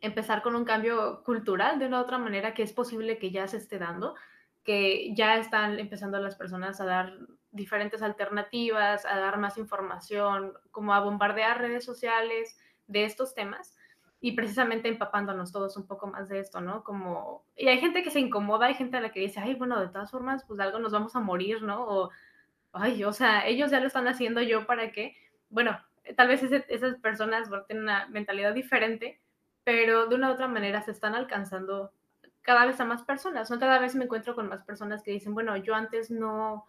[0.00, 3.46] empezar con un cambio cultural de una u otra manera que es posible que ya
[3.46, 4.16] se esté dando
[4.64, 7.16] que ya están empezando las personas a dar
[7.52, 13.77] diferentes alternativas, a dar más información, como a bombardear redes sociales de estos temas
[14.20, 16.82] y precisamente empapándonos todos un poco más de esto, ¿no?
[16.82, 19.80] Como, y hay gente que se incomoda, hay gente a la que dice, ay, bueno,
[19.80, 21.86] de todas formas, pues algo nos vamos a morir, ¿no?
[21.86, 22.10] O,
[22.72, 25.16] ay, o sea, ellos ya lo están haciendo yo para qué.
[25.50, 25.78] Bueno,
[26.16, 29.20] tal vez esas personas tienen una mentalidad diferente,
[29.62, 31.92] pero de una u otra manera se están alcanzando
[32.42, 33.58] cada vez a más personas, ¿no?
[33.60, 36.66] Cada vez me encuentro con más personas que dicen, bueno, yo antes no,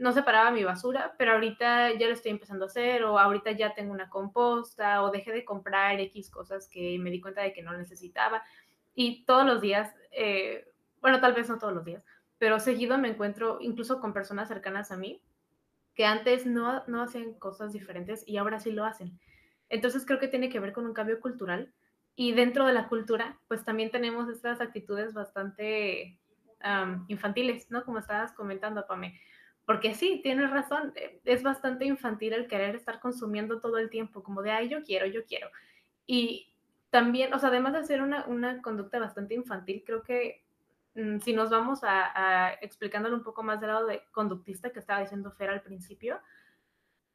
[0.00, 3.74] no separaba mi basura, pero ahorita ya lo estoy empezando a hacer, o ahorita ya
[3.74, 7.62] tengo una composta, o dejé de comprar X cosas que me di cuenta de que
[7.62, 8.42] no necesitaba.
[8.94, 10.66] Y todos los días, eh,
[11.02, 12.02] bueno, tal vez no todos los días,
[12.38, 15.22] pero seguido me encuentro incluso con personas cercanas a mí
[15.94, 19.20] que antes no, no hacían cosas diferentes y ahora sí lo hacen.
[19.68, 21.74] Entonces creo que tiene que ver con un cambio cultural
[22.16, 26.18] y dentro de la cultura, pues también tenemos estas actitudes bastante
[27.08, 27.84] infantiles, ¿no?
[27.84, 29.18] Como estabas comentando, Pame.
[29.70, 34.20] Porque sí, tienes razón, eh, es bastante infantil el querer estar consumiendo todo el tiempo,
[34.20, 35.48] como de, ay, yo quiero, yo quiero.
[36.06, 36.52] Y
[36.90, 40.44] también, o sea, además de ser una, una conducta bastante infantil, creo que
[40.96, 44.80] mm, si nos vamos a, a, explicándolo un poco más del lado de conductista que
[44.80, 46.18] estaba diciendo Fer al principio,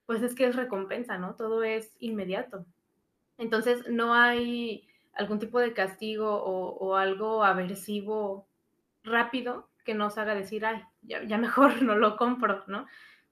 [0.05, 1.35] pues es que es recompensa, ¿no?
[1.35, 2.65] Todo es inmediato.
[3.37, 8.47] Entonces, no hay algún tipo de castigo o, algo aversivo
[9.03, 12.85] rápido que nos haga decir, ay, ya, mejor no lo compro, ¿no?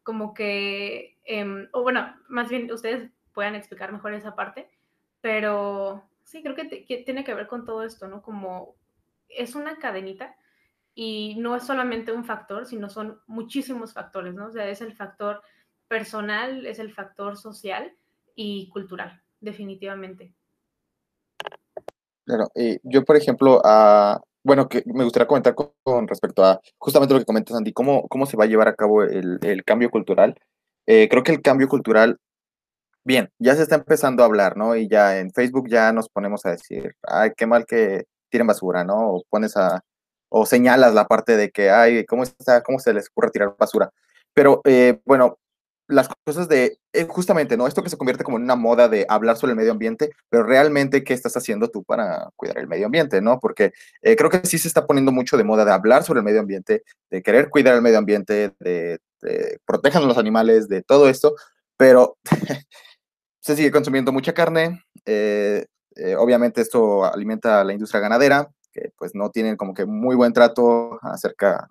[0.03, 4.69] Como que, em, o bueno, más bien ustedes puedan explicar mejor esa parte,
[5.21, 6.65] pero sí, creo que,
[7.05, 8.21] tiene que ver con todo esto, ¿no?
[8.21, 8.75] Como
[9.29, 10.35] es una cadenita
[10.93, 14.47] y no es solamente un factor, sino son muchísimos factores, ¿no?
[14.47, 15.41] O sea, es el factor
[15.87, 17.93] personal, es el factor social
[18.35, 20.33] y cultural, definitivamente.
[22.25, 27.13] Claro, eh, yo por ejemplo, uh, bueno, que me gustaría comentar con, respecto a justamente
[27.13, 29.89] lo que comentas, Andy, cómo, cómo se va a llevar a cabo el, el cambio
[29.89, 30.37] cultural.
[30.85, 32.19] Eh, creo que el cambio cultural,
[33.03, 34.75] bien, ya se está empezando a hablar, ¿no?
[34.75, 38.83] Y ya en Facebook ya nos ponemos a decir, ay, qué mal que tiren basura,
[38.83, 39.11] ¿no?
[39.11, 39.81] O pones a,
[40.29, 43.91] o señalas la parte de que, ay, ¿cómo, está, cómo se les ocurre tirar basura?
[44.33, 45.37] Pero eh, bueno,
[45.87, 47.67] las cosas de, eh, justamente, ¿no?
[47.67, 50.43] Esto que se convierte como en una moda de hablar sobre el medio ambiente, pero
[50.43, 53.39] realmente, ¿qué estás haciendo tú para cuidar el medio ambiente, ¿no?
[53.39, 56.25] Porque eh, creo que sí se está poniendo mucho de moda de hablar sobre el
[56.25, 58.99] medio ambiente, de querer cuidar el medio ambiente, de,
[59.65, 61.35] protejan a los animales, de todo esto,
[61.77, 62.17] pero
[63.41, 65.65] se sigue consumiendo mucha carne, eh,
[66.17, 70.33] obviamente esto alimenta a la industria ganadera, que pues no tienen como que muy buen
[70.33, 71.69] trato acerca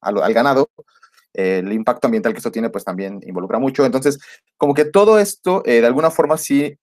[0.00, 0.70] al ganado,
[1.34, 3.84] el impacto ambiental que esto tiene, pues también involucra mucho.
[3.84, 4.18] Entonces,
[4.56, 6.78] como que todo esto, eh, de alguna forma, sí,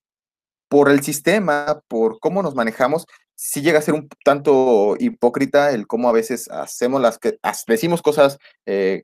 [0.70, 5.88] por el sistema, por cómo nos manejamos, sí llega a ser un tanto hipócrita el
[5.88, 9.04] cómo a veces hacemos las que, decimos cosas eh,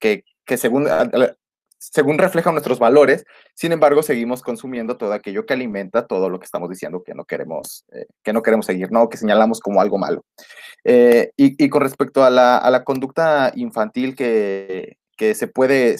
[0.00, 0.88] que, que según,
[1.78, 6.44] según reflejan nuestros valores, sin embargo, seguimos consumiendo todo aquello que alimenta todo lo que
[6.44, 9.08] estamos diciendo que no queremos, eh, que no queremos seguir, ¿no?
[9.08, 10.24] Que señalamos como algo malo.
[10.84, 15.96] Eh, y, con respecto a la, conducta infantil que, que, se puede,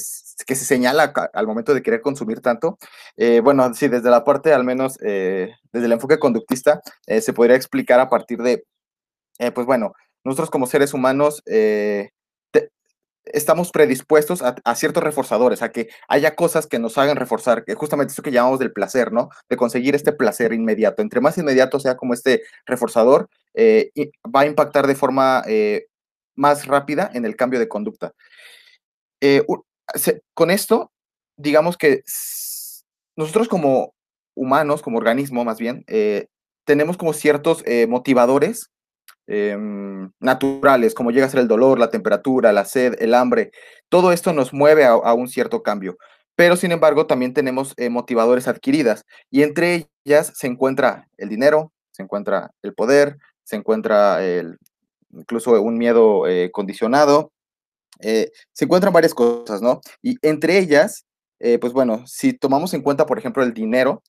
[0.46, 2.76] que se señala al momento de querer consumir tanto,
[3.16, 8.00] eh, bueno, sí, desde la parte, al menos desde el enfoque conductista, se podría explicar
[8.00, 8.64] a partir de,
[9.54, 9.92] pues bueno,
[10.24, 11.42] nosotros como seres humanos
[13.32, 18.12] estamos predispuestos a, ciertos reforzadores, a que haya cosas que nos hagan reforzar, que justamente
[18.12, 19.30] eso que llamamos del placer, ¿no?
[19.48, 21.02] De conseguir este placer inmediato.
[21.02, 23.90] Entre más inmediato sea como este reforzador, eh,
[24.24, 25.86] va a impactar de forma eh,
[26.36, 28.12] más rápida en el cambio de conducta.
[29.20, 29.44] Eh,
[30.34, 30.92] con esto,
[31.36, 32.02] digamos que
[33.16, 33.94] nosotros como
[34.34, 35.84] humanos, como organismo más bien,
[36.64, 38.70] tenemos como ciertos motivadores
[39.30, 43.52] Em, naturales, como llega a ser el dolor, la temperatura, la sed, el hambre.
[43.90, 45.98] Todo esto nos mueve a, un cierto cambio.
[46.34, 51.72] Pero sin embargo, también tenemos eh, motivadores adquiridas y entre ellas se encuentra el dinero,
[51.90, 54.56] se encuentra el poder, se encuentra el,
[55.12, 57.30] incluso un miedo eh, condicionado.
[58.00, 59.80] Eh, se encuentran varias cosas, ¿no?
[60.00, 61.04] Y entre ellas,
[61.40, 64.02] eh, pues bueno, si tomamos en cuenta, por ejemplo, el dinero,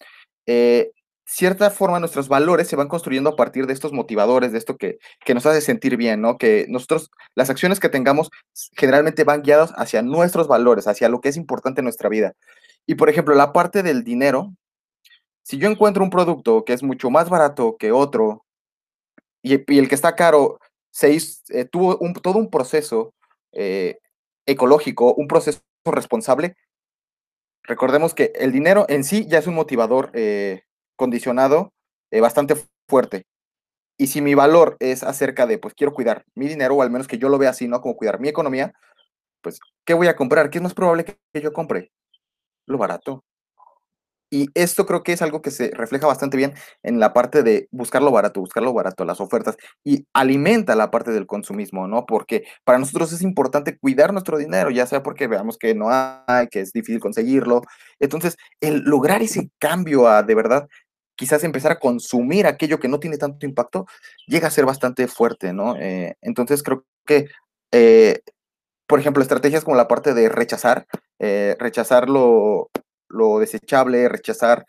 [1.29, 4.97] cierta forma nuestros valores se van construyendo a partir de estos motivadores, de esto que,
[5.23, 6.39] que, nos hace sentir bien, ¿no?
[6.39, 8.31] Que nosotros, las acciones que tengamos
[8.75, 12.33] generalmente van guiadas hacia nuestros valores, hacia lo que es importante en nuestra vida.
[12.87, 14.55] Y por ejemplo, la parte del dinero,
[15.43, 18.43] si yo encuentro un producto que es mucho más barato que otro
[19.43, 23.13] y, el que está caro se eh, tuvo un, todo un proceso
[23.51, 23.99] eh,
[24.47, 26.55] ecológico, un proceso responsable,
[27.61, 30.63] recordemos que el dinero en sí ya es un motivador eh,
[30.99, 31.71] condicionado
[32.11, 32.55] bastante
[32.89, 33.23] fuerte.
[33.97, 37.07] Y si mi valor es acerca de, pues quiero cuidar mi dinero, o al menos
[37.07, 37.81] que yo lo vea así, ¿no?
[37.81, 38.73] Como cuidar mi economía,
[39.41, 40.49] pues, ¿qué voy a comprar?
[40.49, 41.91] ¿Qué es más probable que yo compre?
[42.67, 43.23] Lo barato.
[44.31, 47.67] Y esto creo que es algo que se refleja bastante bien en la parte de
[47.71, 52.05] buscar lo barato, buscar lo barato, las ofertas, y alimenta la parte del consumismo, ¿no?
[52.05, 56.47] Porque para nosotros es importante cuidar nuestro dinero, ya sea porque veamos que no hay,
[56.51, 57.63] que es difícil conseguirlo.
[57.99, 60.67] Entonces, el lograr ese cambio a de verdad,
[61.19, 63.85] quizás empezar a consumir aquello que no tiene tanto impacto,
[64.25, 65.75] llega a ser bastante fuerte, ¿no?
[65.75, 67.27] Eh, entonces, creo que...
[67.73, 68.21] Eh,
[68.87, 70.87] por ejemplo, estrategias como la parte de rechazar,
[71.19, 72.71] eh, rechazar lo,
[73.07, 74.65] lo desechable, rechazar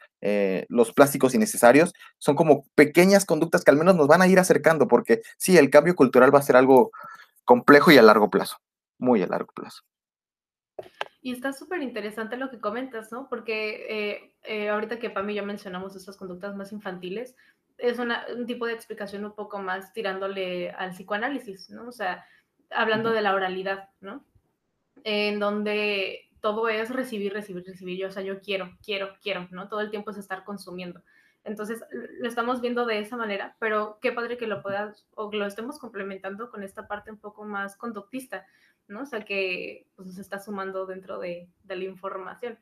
[0.69, 4.89] los plásticos innecesarios, son como pequeñas conductas que al menos nos van a ir acercando,
[4.89, 6.91] porque sí, el cambio cultural va a ser algo
[7.47, 8.59] complejo y a largo plazo,
[8.99, 9.81] muy a largo plazo.
[11.23, 13.29] Y está súper interesante lo que comentas, ¿no?
[13.29, 17.37] Porque eh, eh, ahorita que Pam y yo mencionamos esas conductas más infantiles,
[17.77, 21.89] es un tipo de explicación un poco más tirándole al psicoanálisis, ¿no?
[21.89, 22.25] O sea,
[22.71, 24.25] hablando de la oralidad, ¿no?
[25.05, 27.99] En donde todo es recibir, recibir, recibir.
[27.99, 29.69] Yo, o sea, yo quiero, quiero, quiero, ¿no?
[29.69, 31.03] Todo el tiempo es estar consumiendo.
[31.43, 35.47] Entonces, lo estamos viendo de esa manera, pero qué padre que lo puedas o lo
[35.47, 38.47] estemos complementando con esta parte un poco más conductista,
[38.91, 39.03] ¿no?
[39.03, 42.59] O sea, que pues, se está sumando dentro de, de, la información.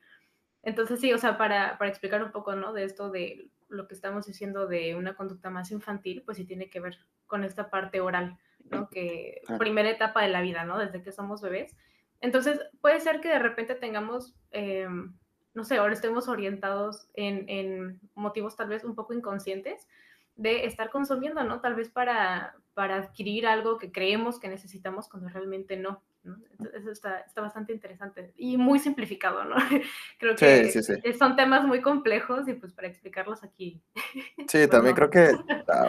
[0.63, 2.73] Entonces, sí, o sea, para, para explicar un poco, ¿no?
[2.73, 6.69] De esto de lo que estamos diciendo de una conducta más infantil, pues sí tiene
[6.69, 8.37] que ver con esta parte oral,
[8.71, 8.89] ¿no?
[8.89, 10.77] Que primera etapa de la vida, ¿no?
[10.77, 11.75] Desde que somos bebés
[12.21, 15.13] entonces, puede ser que de repente tengamos, em,
[15.53, 19.87] no sé, ahora estemos orientados en, motivos tal vez un poco inconscientes
[20.35, 21.61] de estar consumiendo, ¿no?
[21.61, 26.01] Tal vez para, para adquirir algo que creemos que necesitamos cuando realmente no.
[26.73, 29.55] Eso está, bastante interesante y muy simplificado, ¿no?
[30.19, 33.81] Creo que son temas muy complejos y pues para explicarlos aquí.
[33.93, 35.31] Sí, pues, también creo que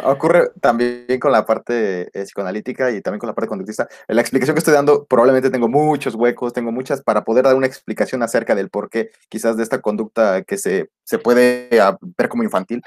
[0.04, 3.88] ocurre también con la parte eh, psicoanalítica y también con la parte conductista.
[4.06, 7.56] En la explicación que estoy dando probablemente tengo muchos huecos, tengo muchas para poder dar
[7.56, 11.98] una explicación acerca del por qué quizás de esta conducta que se, se puede ah,
[12.16, 12.82] ver como infantil.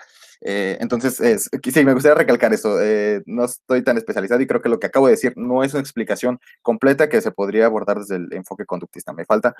[0.45, 2.82] Eh, entonces, sí, me gustaría recalcar eso.
[2.82, 5.73] Eh, no estoy tan especializado y creo que lo que acabo de decir no es
[5.73, 9.13] una explicación completa que se podría abordar desde el enfoque conductista.
[9.13, 9.56] Me falta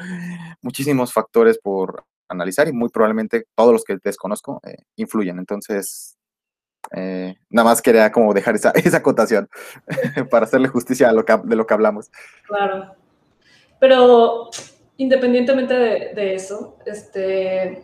[0.62, 5.39] muchísimos factores por analizar y muy probablemente todos los que desconozco eh, influyen.
[5.39, 6.17] Entonces,
[6.91, 9.50] nada más quería como dejar esa, esa acotación
[10.30, 12.12] para hacerle justicia a lo que, de lo que hablamos.
[12.46, 12.96] Claro.
[13.80, 14.50] Pero
[14.98, 17.84] independientemente de, de eso, este,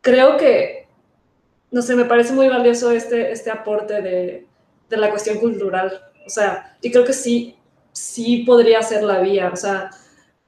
[0.00, 0.87] creo que
[1.70, 4.46] no sé, me parece muy valioso este, este aporte de,
[4.88, 6.02] de, la cuestión cultural.
[6.26, 7.56] O sea, y creo que sí,
[7.92, 9.50] sí podría ser la vía.
[9.52, 9.90] O sea,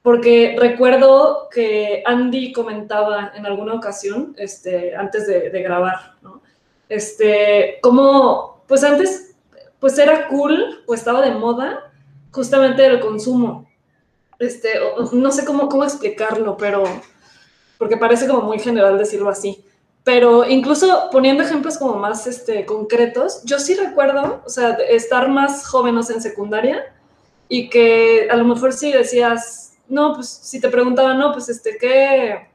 [0.01, 6.41] porque recuerdo que Andy comentaba en alguna ocasión, este, antes de, grabar, ¿no?
[6.89, 9.35] Este, como, pues antes,
[9.79, 11.91] pues era cool, pues estaba de moda
[12.31, 13.69] justamente el consumo.
[14.39, 14.69] Este,
[15.13, 16.83] no sé cómo, cómo explicarlo, pero,
[17.77, 19.63] porque parece como muy general decirlo así
[20.03, 25.67] pero incluso poniendo ejemplos como más este, concretos, yo sí recuerdo, o sea, estar más
[25.67, 26.93] jóvenes en secundaria
[27.47, 31.77] y que a lo mejor sí decías, no, pues si te preguntaban, no, pues este,
[31.77, 32.47] ¿qué,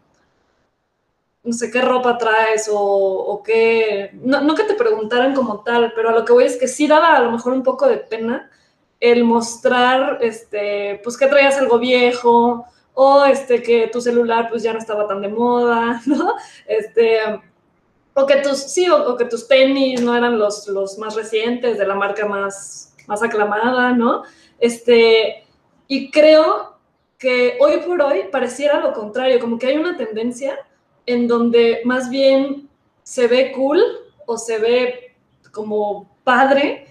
[1.44, 5.92] no sé, qué ropa traes o, o qué, no, no, que te preguntaran como tal,
[5.94, 7.98] pero a lo que voy es que sí daba a lo mejor un poco de
[7.98, 8.50] pena
[8.98, 12.66] el mostrar, este, pues que traías algo viejo
[12.98, 16.34] o este, que tu celular pues ya no estaba tan de moda, ¿no?
[16.66, 17.18] Este,
[18.14, 21.86] o que tus, sí, o, que tus tenis no eran los, los más recientes, de
[21.86, 24.22] la marca más, más aclamada, ¿no?
[24.58, 25.44] Este,
[25.86, 26.78] y creo
[27.18, 30.58] que hoy por hoy pareciera lo contrario, como que hay una tendencia
[31.04, 32.66] en donde más bien
[33.02, 33.82] se ve cool
[34.24, 35.16] o se ve
[35.52, 36.86] como padre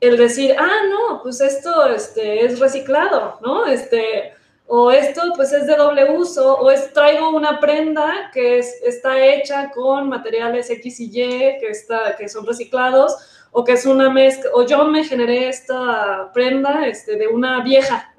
[0.00, 3.64] el decir, ah, no, pues esto este, es reciclado, ¿no?
[3.64, 4.34] Este,
[4.68, 9.24] o esto pues es de doble uso, o es traigo una prenda que es, está
[9.24, 13.16] hecha con materiales X y Y que, está, que son reciclados,
[13.52, 18.12] o que es una mezcla, o yo me generé esta prenda este, de una vieja,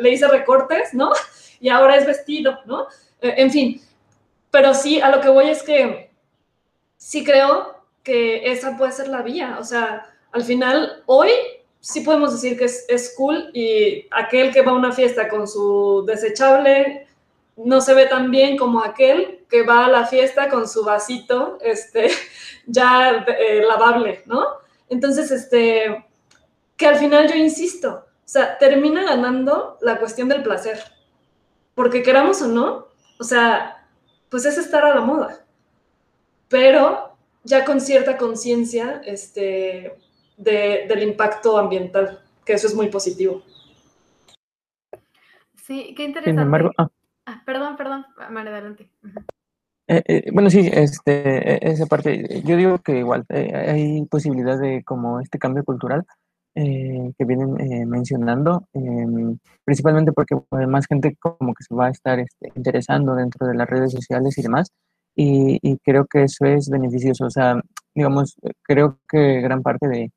[0.00, 1.12] le hice recortes, ¿no?
[1.62, 2.86] Y ahora es vestido, ¿no?
[3.20, 3.82] Eh, en fin,
[4.50, 6.10] pero sí, a lo que voy es que
[6.96, 11.30] sí creo que esa puede ser la vía, o sea, al final, hoy
[11.80, 15.48] sí podemos decir que es, es cool y aquel que va a una fiesta con
[15.48, 17.06] su desechable
[17.56, 21.58] no se ve tan bien como aquel que va a la fiesta con su vasito
[21.60, 22.10] este,
[22.66, 24.46] ya eh, lavable, ¿no?
[24.88, 26.04] Entonces, este,
[26.76, 30.82] que al final yo insisto, o sea, termina ganando la cuestión del placer,
[31.74, 33.86] porque queramos o no, o sea,
[34.28, 35.44] pues es estar a la moda,
[36.48, 39.96] pero ya con cierta conciencia este,
[40.40, 43.42] del impacto ambiental, que eso es muy positivo.
[45.56, 46.30] Sí, qué interesante.
[46.30, 46.88] Sin embargo, ah.
[47.26, 48.90] Ah, perdón, perdón, María, adelante.
[49.86, 54.58] Eh, eh, bueno, sí, este, e, esa parte, yo digo que igual eh, hay posibilidad
[54.58, 56.04] de como este cambio cultural
[56.52, 62.18] que vienen mencionando, em, principalmente porque pues, más gente como que se va a estar
[62.18, 64.68] este, interesando dentro de las redes sociales y demás,
[65.14, 67.62] y, y, creo que eso es beneficioso, o sea,
[67.94, 70.10] digamos, creo que gran parte de,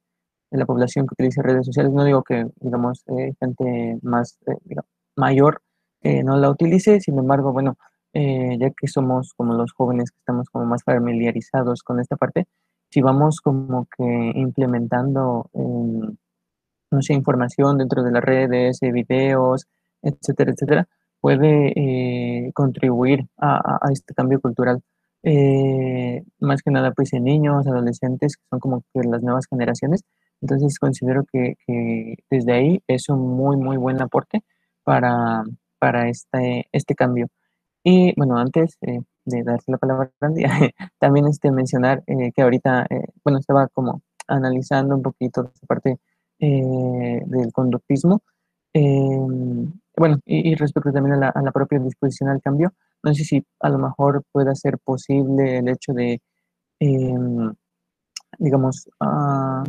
[0.53, 3.03] de la población que utiliza redes sociales, no digo que, digamos,
[3.39, 5.61] gente más digamos, mayor,
[6.03, 7.77] no la utilice, sin embargo, bueno,
[8.15, 12.45] eh, ya que somos como los jóvenes que estamos como más familiarizados con esta parte,
[12.91, 14.03] si vamos como que
[14.35, 16.15] implementando, em,
[16.91, 19.67] no sé, información dentro de las redes, eh, videos,
[20.03, 20.87] etcétera, etcétera,
[21.21, 24.81] puede eh, contribuir a, este cambio cultural.
[26.39, 30.03] más que nada, pues en niños, adolescentes, que son como que las nuevas generaciones.
[30.43, 34.43] Entonces considero que, que desde ahí es un muy, muy buen aporte
[34.83, 35.43] para,
[35.79, 37.27] para este, este cambio.
[37.81, 40.43] Y bueno, antes eh, de darle la palabra a Randy,
[40.99, 45.99] también este, mencionar eh, que ahorita, eh, bueno, estaba como analizando un poquito esta parte
[46.39, 48.21] del conductismo.
[48.73, 53.69] Em, bueno, y, respecto también a la, propia disposición al cambio, no sé si a
[53.69, 56.21] lo mejor pueda ser posible el hecho de,
[56.79, 57.53] em,
[58.39, 59.63] digamos, ah,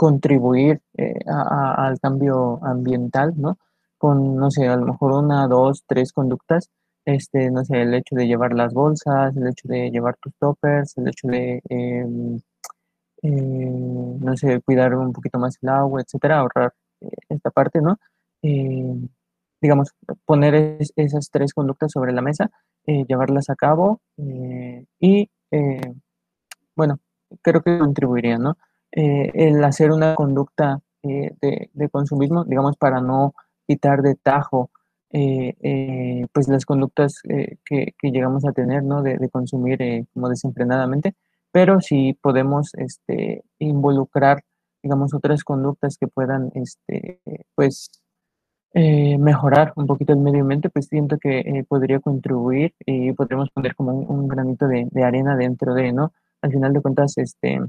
[0.00, 0.80] contribuir
[1.26, 3.58] al cambio ambiental, ¿no?
[4.00, 6.70] con, no sé, a lo mejor una, dos, tres conductas,
[7.04, 10.96] este, no sé, el hecho de llevar las bolsas, el hecho de llevar tus toppers,
[10.96, 12.40] el hecho de, em,
[13.22, 16.72] eh, no sé, cuidar un poquito más el agua, etcétera, ahorrar
[17.02, 17.98] eh, esta parte, ¿no?
[18.42, 19.08] Em,
[19.60, 19.90] digamos,
[20.24, 22.50] poner esas tres conductas sobre la mesa,
[22.86, 24.00] eh, llevarlas a cabo
[24.98, 25.28] y,
[26.74, 26.98] bueno,
[27.42, 28.56] creo que contribuiría, ¿no?
[28.92, 33.34] El hacer una conducta de, de consumismo, digamos, para no
[33.66, 34.70] quitar de tajo
[35.12, 39.02] eh, eh, pues las conductas eh, que, llegamos a tener, ¿no?
[39.02, 41.14] De, consumir como desenfrenadamente,
[41.52, 44.44] pero si podemos este, involucrar,
[44.82, 47.20] digamos, otras conductas que puedan, este,
[47.54, 47.90] pues,
[48.72, 53.92] mejorar un poquito el medio ambiente, pues siento que podría contribuir y podríamos poner como
[53.92, 56.12] un, granito de, arena dentro de, ¿no?
[56.42, 57.60] Al final de cuentas, este,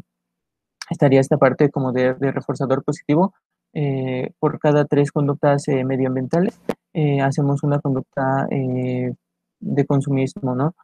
[0.92, 3.34] estaría esta parte como de reforzador positivo
[3.74, 6.60] eh, por cada tres conductas eh, medioambientales,
[6.94, 10.76] eh, hacemos una conducta de consumismo, ¿no?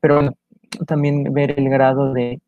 [0.00, 0.32] pero
[0.86, 2.40] también ver el grado de,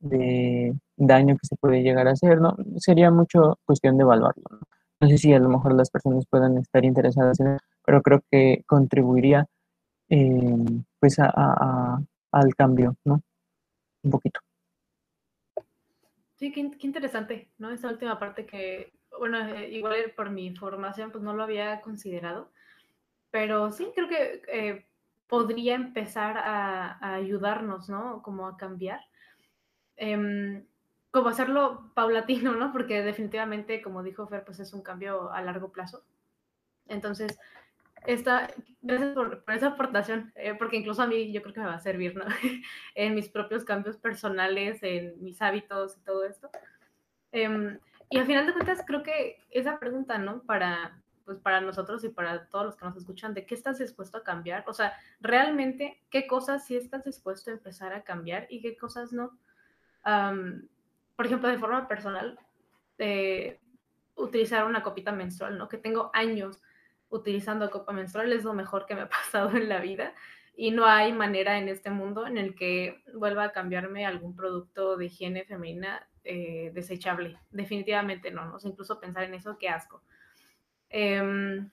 [0.96, 2.56] daño que se puede llegar a hacer, ¿no?
[2.76, 4.44] Sería mucho cuestión de evaluarlo,
[5.00, 5.09] ¿no?
[5.09, 8.64] sé si a lo mejor las personas puedan estar interesadas en eso, pero creo que
[8.66, 9.46] contribuiría
[11.00, 13.20] pues al cambio, ¿no?
[14.02, 14.40] Un poquito.
[16.39, 17.70] Sí, qué, qué, interesante, ¿no?
[17.70, 22.51] Esa última parte que bueno, eh, igual por mi información, pues no lo había considerado,
[23.30, 24.86] pero sí, creo que eh,
[25.28, 28.22] podría empezar a, ayudarnos, ¿no?
[28.22, 29.01] Como a cambiar.
[29.97, 30.64] Em,
[31.11, 32.72] como hacerlo paulatino, ¿no?
[32.72, 36.05] Porque definitivamente, como dijo Fer, pues es un cambio a largo plazo.
[36.89, 37.39] Entonces,
[38.07, 38.49] esta,
[38.80, 41.80] gracias por, esa aportación, eh, porque incluso a mí yo creo que me va a
[41.80, 42.24] servir, ¿no?
[42.94, 46.51] en mis propios cambios personales, en mis hábitos y todo esto.
[47.32, 47.78] Em,
[48.11, 50.42] y al final de cuentas, creo que esa pregunta, ¿no?
[50.42, 54.18] Para, pues para nosotros y para todos los que nos escuchan, de qué estás dispuesto
[54.18, 54.64] a cambiar.
[54.66, 59.12] O sea, realmente, qué cosas sí estás dispuesto a empezar a cambiar y qué cosas
[59.12, 59.38] no.
[61.16, 62.38] por ejemplo, de forma personal,
[62.99, 63.61] eh,
[64.16, 65.68] utilizar una copita menstrual, ¿no?
[65.68, 66.61] Que tengo años
[67.11, 70.14] utilizando copa menstrual, es lo mejor que me ha pasado en la vida
[70.56, 74.96] y no hay manera en este mundo en el que vuelva a cambiarme algún producto
[74.96, 77.38] de higiene femenina eh, desechable.
[77.50, 80.02] Definitivamente no, no sé, incluso pensar en eso, qué asco.
[80.90, 81.70] Em,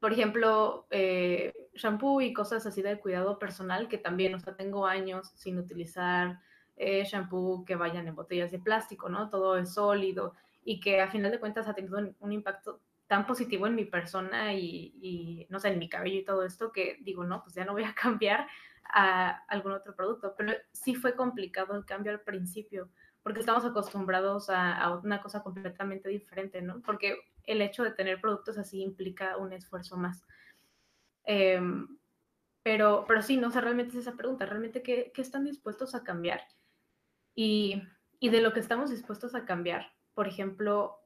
[0.00, 4.86] por ejemplo, eh, shampoo y cosas así de cuidado personal que también, o sea, tengo
[4.86, 6.40] años sin utilizar
[6.76, 9.30] eh, shampoo que vayan en botellas de plástico, ¿no?
[9.30, 13.66] Todo es sólido y que a final de cuentas ha tenido un, impacto tan positivo
[13.66, 17.24] en mi persona y, y, no sé, en mi cabello y todo esto que digo,
[17.24, 18.46] no, pues ya no voy a cambiar
[18.84, 20.34] a algún otro producto.
[20.36, 22.90] Pero sí fue complicado el cambio al principio
[23.26, 26.80] porque estamos acostumbrados a, una cosa completamente diferente, ¿no?
[26.82, 30.22] Porque el hecho de tener productos así implica un esfuerzo más.
[31.24, 31.88] Em,
[32.62, 36.04] pero, pero sí, no sé, realmente es esa pregunta, realmente qué, qué están dispuestos a
[36.04, 36.40] cambiar.
[37.34, 37.82] Y,
[38.20, 40.96] y, de lo que estamos dispuestos a cambiar, por ejemplo,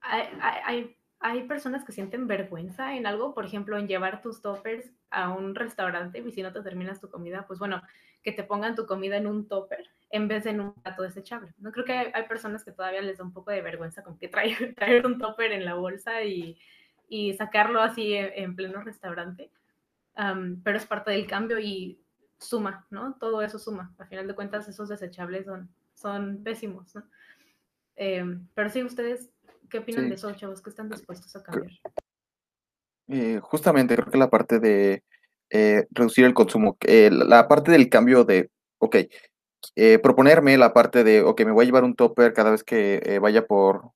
[0.00, 0.26] hay,
[0.64, 5.30] hay, hay, personas que sienten vergüenza en algo, por ejemplo, en llevar tus toppers a
[5.30, 7.82] un restaurante y si no te terminas tu comida, pues bueno,
[8.22, 11.52] que te pongan tu comida en un topper en vez de en un plato desechable.
[11.58, 14.28] No creo que hay, personas que todavía les da un poco de vergüenza como que
[14.28, 16.58] traer, traer un topper en la bolsa y,
[17.08, 19.50] y sacarlo así en, pleno restaurante.
[20.14, 22.00] pero es parte del cambio y
[22.38, 23.14] suma, ¿no?
[23.14, 23.92] Todo eso suma.
[23.98, 27.04] Al final de cuentas, esos desechables son, son pésimos, ¿no?
[27.96, 29.32] Em, pero sí, ustedes,
[29.68, 30.62] ¿qué opinan de eso, chavos?
[30.62, 31.72] ¿Qué están dispuestos a cambiar?
[33.08, 35.02] Eh, justamente, creo que la parte de
[35.50, 38.96] eh, reducir el consumo, eh, la parte del cambio de, ok,
[40.02, 43.46] proponerme la parte de, ok, me voy a llevar un topper cada vez que vaya
[43.46, 43.90] por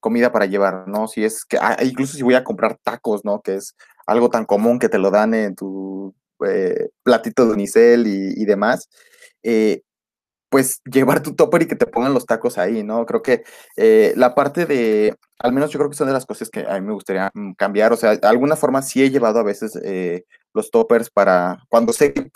[0.00, 1.08] comida para llevar, ¿no?
[1.08, 3.40] Si es que, ah, incluso si voy a comprar tacos, ¿no?
[3.40, 6.14] Que es algo tan común que te lo dan en tu
[7.02, 8.88] platito de unicel y, y demás,
[10.48, 13.04] pues llevar tu topper y que te pongan los tacos ahí, ¿no?
[13.06, 13.44] Creo que
[14.16, 16.86] la parte de, al menos yo creo que son de las cosas que a mí
[16.86, 19.78] me gustaría mm, cambiar, o sea, de alguna forma sí he llevado a veces
[20.54, 22.30] los toppers para, cuando sé que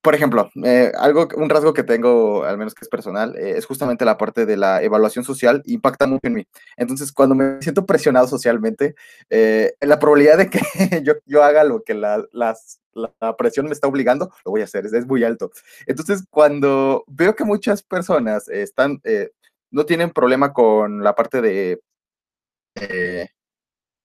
[0.00, 3.66] por ejemplo, eh, algo, un rasgo que tengo, al menos que es personal, eh, es
[3.66, 6.46] justamente la parte de la evaluación social, impacta mucho en mí.
[6.76, 8.94] Entonces, cuando me siento presionado socialmente,
[9.28, 10.60] eh, la probabilidad de que
[11.26, 12.24] yo, haga lo que la,
[13.36, 15.50] presión me está obligando, lo voy a hacer, es, es muy alto.
[15.86, 19.00] Entonces, cuando veo que muchas personas están,
[19.70, 21.80] no tienen problema con la parte de,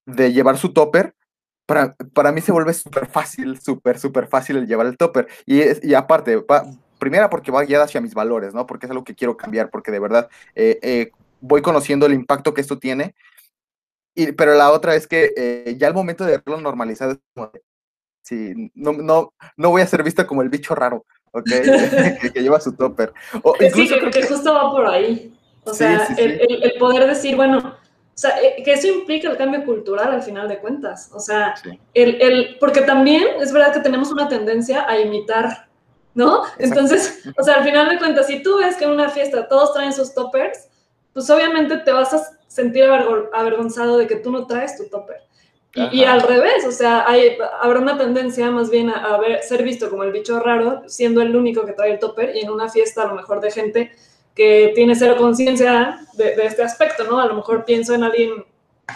[0.06, 1.16] de llevar su topper,
[1.66, 5.28] para, para mí se vuelve súper fácil, súper, súper fácil el llevar el topper.
[5.45, 6.43] Y, y aparte,
[6.99, 8.66] primera porque va guiada hacia mis valores, ¿no?
[8.66, 11.11] Porque es algo que quiero cambiar, porque de verdad eh, eh,
[11.41, 13.16] voy conociendo el impacto que esto tiene.
[14.16, 17.18] Y, pero la otra es que eh, ya al momento de verlo normalizado,
[18.24, 21.45] sí, no, no, no voy a ser visto como el bicho raro, ¿ok?
[22.34, 23.14] que, lleva su topper.
[23.41, 25.34] O sí, que, justo va por ahí.
[25.66, 27.78] O sea, el, el, poder decir, bueno,
[28.16, 31.09] o sea, eh, que eso implica el cambio cultural al final de cuentas.
[31.14, 31.55] O sea,
[31.95, 35.68] el, el, porque también es verdad que tenemos una tendencia a imitar,
[36.14, 36.43] ¿no?
[36.59, 39.74] Entonces, o sea, al final de cuentas, si tú ves que en una fiesta todos
[39.74, 40.70] traen sus toppers,
[41.11, 45.22] pues obviamente te vas a sentir avergonzado de que tú no traes tu topper.
[45.76, 49.41] Y, y, al revés, o sea, hay, habrá una tendencia más bien a, a ver,
[49.41, 52.51] ser visto como el bicho raro, siendo el único que trae el topper, y en
[52.51, 53.91] una fiesta a lo mejor de gente
[54.36, 57.20] que tiene cero conciencia de, este aspecto, ¿no?
[57.20, 58.46] A lo mejor pienso en alguien,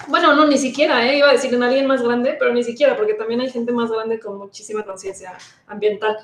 [0.08, 1.18] bueno, no, ni siquiera, ¿eh?
[1.18, 3.92] iba a decir en alguien más grande, pero ni siquiera, porque también hay gente más
[3.92, 6.18] grande con muchísima conciencia ambiental.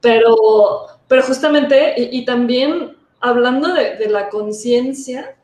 [0.00, 5.36] Pero, pero justamente, y, también hablando de, la conciencia,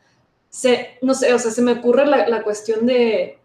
[0.49, 3.39] se, no sé, o sea, se me ocurre la, cuestión de,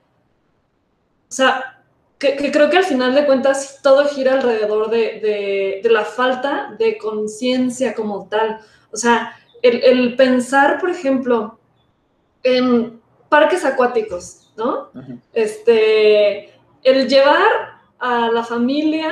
[1.29, 1.83] o sea,
[2.17, 6.03] que, que, creo que al final de cuentas todo gira alrededor de, de, de la
[6.03, 8.59] falta de conciencia como tal.
[8.91, 11.59] O sea, el, pensar, por ejemplo,
[12.43, 14.91] en parques acuáticos, ¿no?
[15.33, 16.53] Este,
[16.83, 19.11] el llevar a la familia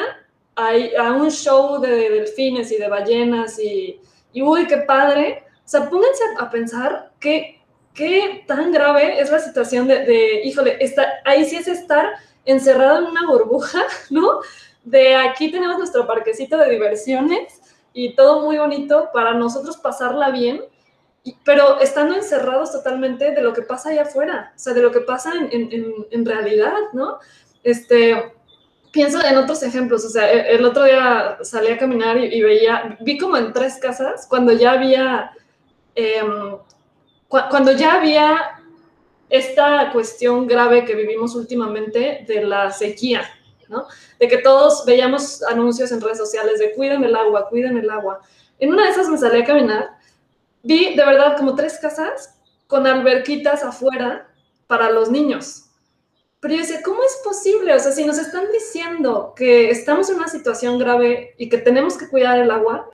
[0.55, 3.99] a, un show de, delfines y de ballenas y,
[4.31, 5.43] y, uy, qué padre.
[5.57, 7.61] O sea, pónganse a, pensar qué,
[7.93, 12.13] qué tan grave es la situación de, de híjole, está, ahí sí es estar
[12.45, 14.39] encerrado en una burbuja, ¿no?
[14.83, 17.61] De aquí tenemos nuestro parquecito de diversiones
[17.95, 20.61] y todo muy bonito para nosotros pasarla bien,
[21.45, 24.99] pero estando encerrados totalmente de lo que pasa allá afuera, o sea, de lo que
[24.99, 27.19] pasa en, en, en realidad, ¿no?
[27.63, 28.33] Este,
[28.91, 32.97] pienso en otros ejemplos, o sea, e, el, otro día salí a caminar y, veía,
[32.99, 35.31] vi como en tres casas, cuando ya había,
[35.95, 36.57] em,
[37.27, 38.61] cuando ya había
[39.29, 43.23] esta cuestión grave que vivimos últimamente de la sequía,
[44.19, 48.21] de que todos veíamos anuncios en redes sociales de cuiden el agua, cuiden el agua.
[48.59, 49.97] En una de esas me salí a caminar,
[50.63, 52.35] vi de verdad como tres casas
[52.67, 54.27] con alberquitas afuera
[54.67, 55.65] para los niños.
[56.39, 57.73] Pero yo decía, ¿cómo es posible?
[57.73, 61.97] O sea, si nos están diciendo que estamos en una situación grave y que tenemos
[61.97, 62.89] que cuidar el agua,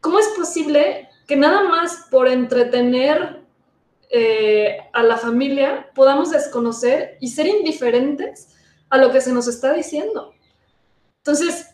[0.00, 3.42] ¿cómo es posible que nada más por entretener
[4.08, 8.55] eh, a la familia podamos desconocer y ser indiferentes
[8.90, 10.34] a lo que se nos está diciendo.
[11.18, 11.66] Entonces,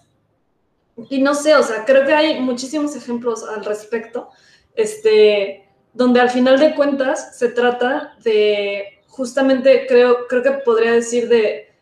[1.11, 4.31] y no sé, o sea, creo que hay muchísimos ejemplos al respecto,
[4.75, 11.29] este, donde al final de cuentas se trata de, justamente creo, creo que podría decir
[11.29, 11.75] de,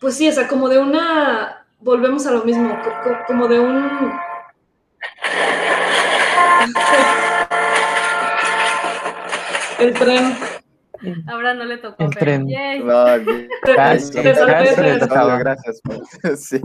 [0.00, 2.76] pues sí, o sea, como de una, volvemos a lo mismo,
[3.26, 4.12] como de un...
[9.78, 10.53] El tren.
[11.26, 12.02] Ahora no le tocó.
[12.04, 12.46] El tren.
[12.84, 15.38] No, te- tocaba.
[15.38, 15.80] Gracias.
[16.36, 16.60] Sí.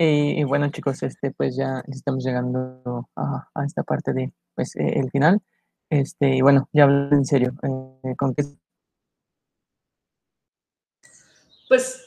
[0.00, 4.74] Y, y bueno, chicos, este, pues ya estamos llegando a, a esta parte de, pues,
[4.76, 5.40] eh, el final.
[5.88, 8.42] Este, y bueno, ya hablando en serio, eh, ¿con qué
[11.68, 12.04] Pues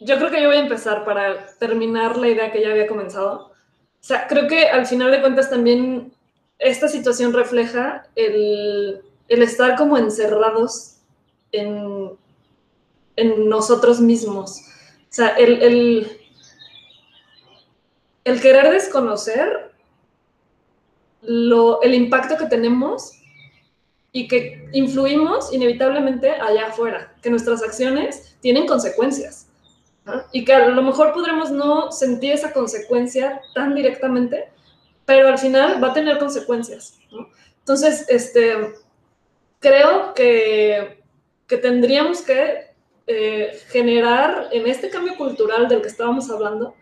[0.00, 3.48] yo creo que yo voy a empezar para terminar la idea que ya había comenzado.
[3.48, 6.12] O sea, creo que al final de cuentas también
[6.58, 10.96] esta situación refleja el, estar como encerrados
[11.52, 12.16] en,
[13.48, 14.60] nosotros mismos.
[14.60, 16.18] O sea, el,
[18.24, 19.72] querer desconocer
[21.22, 23.12] el impacto que tenemos
[24.12, 29.46] y que influimos inevitablemente allá afuera, que nuestras acciones tienen consecuencias
[30.32, 34.48] y que a lo mejor podremos no sentir esa consecuencia tan directamente,
[35.06, 36.98] pero al final va a tener consecuencias.
[37.60, 38.74] Entonces, este,
[39.60, 41.02] creo que,
[41.46, 42.74] que tendríamos que
[43.06, 46.74] eh, generar, en este cambio cultural del que estábamos hablando,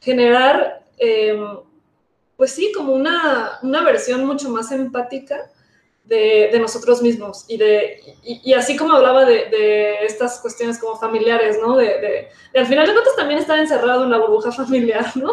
[0.00, 1.34] generar, eh,
[2.36, 5.50] pues sí, como una, una versión mucho más empática
[6.04, 11.58] de, nosotros mismos y, de, y, y así como hablaba de, estas cuestiones como familiares,
[11.60, 11.76] ¿no?
[11.76, 15.32] De, al final de cuentas también estar encerrado en la burbuja familiar, ¿no?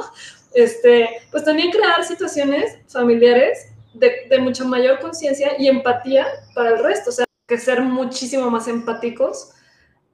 [0.54, 6.84] Este, pues también crear situaciones familiares de, de mucha mayor conciencia y empatía para el
[6.84, 9.54] resto, o sea, que ser muchísimo más empáticos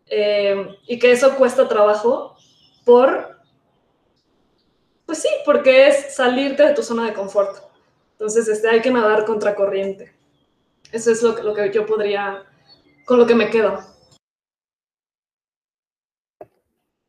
[0.07, 2.35] eh, y que eso cuesta trabajo
[2.85, 3.39] por,
[5.05, 7.57] pues sí, porque es salirte de tu zona de confort.
[8.13, 10.13] Entonces, este, hay que nadar contracorriente.
[10.91, 12.43] Eso es lo que, lo que yo podría,
[13.05, 13.79] con lo que me quedo.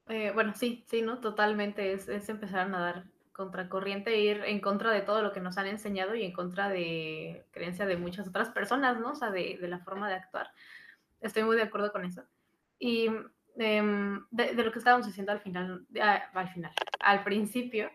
[0.08, 1.20] Eh, bueno, sí, sí, ¿no?
[1.20, 3.04] Totalmente es, es, empezar a nadar
[3.36, 6.70] contracorriente e ir en contra de todo lo que nos han enseñado y en contra
[6.70, 9.10] de creencia de muchas otras personas, ¿no?
[9.10, 10.48] O sea, de, de la forma de actuar.
[11.20, 12.22] Estoy muy de acuerdo con eso.
[12.78, 13.10] Y
[13.58, 17.90] eh, de, de, lo que estábamos diciendo al final, ah, al final, al principio,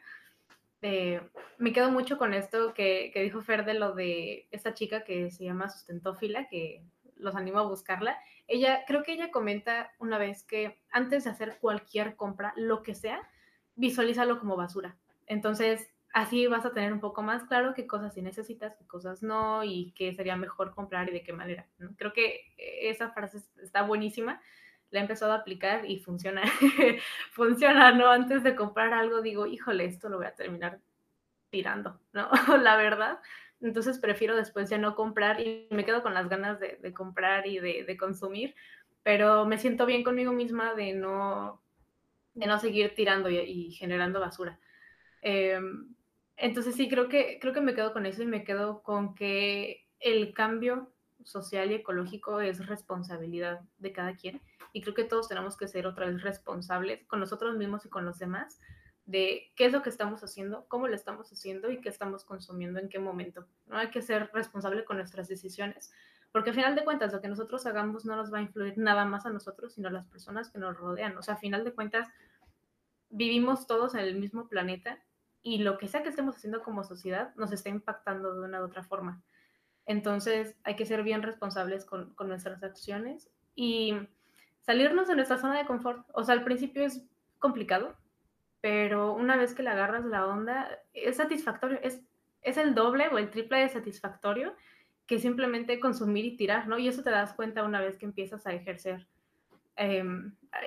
[0.83, 1.21] eh,
[1.57, 5.31] me quedo mucho con esto que, que, dijo Fer de lo de esta chica que
[5.31, 6.83] se llama Sustentófila, que
[7.15, 8.19] los animo a buscarla.
[8.47, 12.93] Ella, creo que ella comenta una vez que antes de hacer cualquier compra, lo que
[12.93, 13.27] sea,
[13.75, 14.97] visualízalo como basura.
[15.27, 19.23] Entonces, así vas a tener un poco más claro qué cosas sí necesitas, qué cosas
[19.23, 21.67] no, y qué sería mejor comprar y de qué manera.
[21.77, 21.95] ¿no?
[21.97, 24.41] Creo que esa frase está buenísima
[24.91, 26.43] la he empezado a aplicar y funciona,
[27.31, 28.09] funciona, ¿no?
[28.09, 30.79] Antes de comprar algo digo, híjole, esto lo voy a terminar
[31.49, 32.29] tirando, ¿no?
[32.61, 33.19] la verdad.
[33.61, 37.59] Entonces prefiero después ya no comprar y me quedo con las ganas de, comprar y
[37.59, 38.55] de, consumir,
[39.03, 41.61] pero me siento bien conmigo misma de no,
[42.33, 44.59] de no seguir tirando y generando basura.
[45.21, 45.59] Eh,
[46.37, 49.87] entonces sí, creo que, creo que me quedo con eso y me quedo con que
[49.99, 50.91] el cambio
[51.23, 54.41] social y ecológico es responsabilidad de cada quien
[54.73, 58.05] y creo que todos tenemos que ser otra vez responsables con nosotros mismos y con
[58.05, 58.59] los demás
[59.05, 62.79] de qué es lo que estamos haciendo, cómo lo estamos haciendo y qué estamos consumiendo
[62.79, 63.45] en qué momento.
[63.65, 65.91] No hay que ser responsable con nuestras decisiones,
[66.31, 69.05] porque al final de cuentas lo que nosotros hagamos no nos va a influir nada
[69.05, 71.17] más a nosotros, sino a las personas que nos rodean.
[71.17, 72.07] O sea, al final de cuentas
[73.09, 75.03] vivimos todos en el mismo planeta
[75.43, 78.65] y lo que sea que estemos haciendo como sociedad nos está impactando de una u
[78.65, 79.21] otra forma.
[79.85, 83.95] Entonces hay que ser bien responsables con, con nuestras acciones y
[84.61, 86.07] salirnos de nuestra zona de confort.
[86.13, 87.03] O sea, al principio es
[87.39, 87.95] complicado,
[88.61, 92.01] pero una vez que le agarras la onda, es satisfactorio, es,
[92.41, 94.55] es el doble o el triple de satisfactorio
[95.07, 96.77] que simplemente consumir y tirar, ¿no?
[96.77, 99.07] Y eso te das cuenta una vez que empiezas a ejercer
[99.75, 100.05] eh,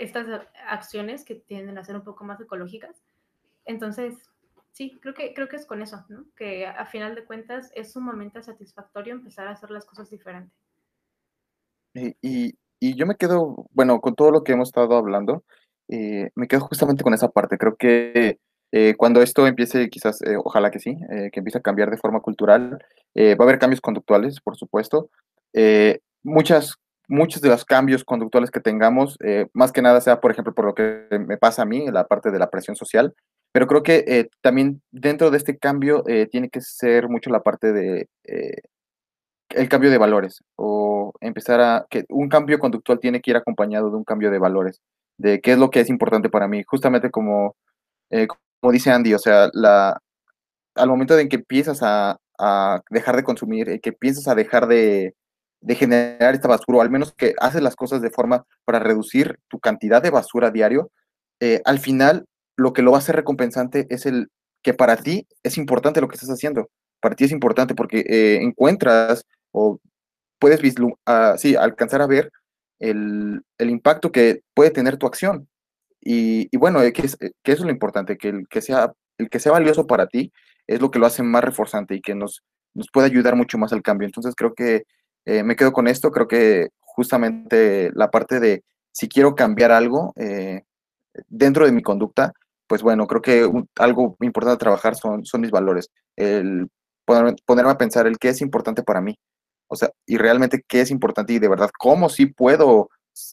[0.01, 0.27] estas
[0.66, 3.03] acciones que tienden a ser un poco más ecológicas.
[3.64, 4.31] Entonces,
[4.75, 6.27] sí, creo que, creo que es con eso, ¿no?
[6.37, 10.53] Que a final de cuentas es sumamente satisfactorio empezar a hacer las cosas diferentes.
[11.95, 12.16] Y,
[12.81, 15.45] y, yo me quedo, bueno, con todo lo que hemos estado hablando,
[15.89, 17.57] eh, me quedo justamente con esa parte.
[17.57, 18.39] Creo que
[18.72, 21.97] eh, cuando esto empiece, quizás, eh, ojalá que sí, eh, que empiece a cambiar de
[21.97, 22.85] forma cultural,
[23.16, 25.11] va a haber cambios conductuales, por supuesto.
[26.25, 26.75] Muchas,
[27.07, 29.16] muchos de los cambios conductuales que tengamos,
[29.53, 32.33] más que nada sea, por ejemplo, por lo que me pasa a mí, la parte
[32.33, 33.14] de la presión social,
[33.55, 36.03] pero creo que también dentro de este cambio
[36.33, 38.09] tiene que ser mucho la parte de
[39.51, 43.91] el cambio de valores o empezar a que un cambio conductual tiene que ir acompañado
[43.91, 44.81] de un cambio de valores
[45.19, 46.63] de qué es lo que es importante para mí.
[46.67, 47.57] Justamente como,
[48.11, 50.01] eh, como dice Andy, o sea, la,
[50.75, 54.67] al momento en que empiezas a, a dejar de consumir, eh, que piensas a dejar
[54.67, 55.15] de,
[55.61, 59.39] de generar esta basura, o al menos que haces las cosas de forma para reducir
[59.49, 60.91] tu cantidad de basura diario,
[61.41, 62.27] eh, al final
[62.57, 64.29] lo que lo va a hacer recompensante es el
[64.63, 66.71] que para ti es importante lo que estás haciendo.
[67.01, 69.79] Para ti es importante porque eh, encuentras o
[70.39, 70.95] puedes uh,
[71.37, 72.31] sí, alcanzar a ver
[72.79, 75.49] el, el, impacto que puede tener tu acción.
[76.01, 79.41] Y, bueno, que, es, que, eso es lo importante, que el que, sea, el que
[79.41, 80.33] sea valioso para ti
[80.67, 82.43] es lo que lo hace más reforzante y que nos,
[82.75, 84.07] nos puede ayudar mucho más al cambio.
[84.07, 84.85] Entonces creo que
[85.25, 90.13] eh, me quedo con esto, creo que justamente la parte de si quiero cambiar algo
[90.17, 90.63] eh,
[91.29, 92.35] dentro de mi conducta,
[92.75, 96.68] pues bueno, creo que algo importante a trabajar son, son mis valores, el
[97.05, 99.16] ponerme a pensar el qué es importante para mí,
[99.68, 102.89] o sea, y realmente qué es importante y de verdad, cómo sí puedo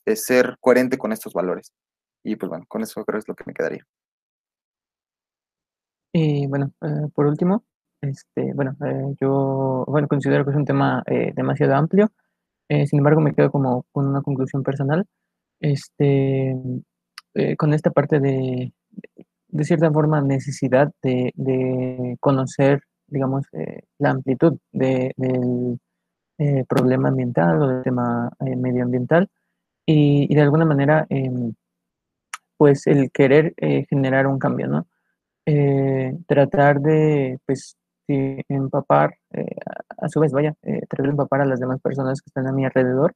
[0.06, 1.74] eh, ser coherente con estos valores.
[2.24, 3.84] Y pues bueno, con eso creo que es lo que me quedaría.
[6.14, 7.64] Y bueno, eh, por último,
[8.00, 11.02] este, bueno, eh, yo bueno, considero que es un tema
[11.34, 12.12] demasiado amplio,
[12.70, 15.08] sin embargo me quedo como con una conclusión personal,
[15.60, 16.56] este,
[17.58, 18.72] con esta parte de,
[19.52, 23.46] de cierta forma, necesidad de, de conocer, digamos,
[24.00, 25.80] la amplitud de, del
[26.68, 29.28] problema ambiental o del tema medioambiental
[29.86, 31.54] y, de alguna manera, em,
[32.58, 33.54] pues el querer
[33.90, 34.88] generar un cambio, ¿no?
[35.46, 37.76] Eh, tratar de, pues,
[38.08, 39.56] empapar, eh,
[39.98, 42.52] a, su vez, vaya, eh, tratar de empapar a las demás personas que están a
[42.52, 43.14] mi alrededor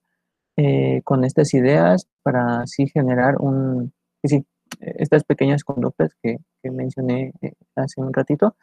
[1.04, 4.46] con estas ideas para así generar un, pues sí,
[4.80, 7.34] estas pequeñas conductas que, mencioné
[7.76, 8.56] hace un ratito,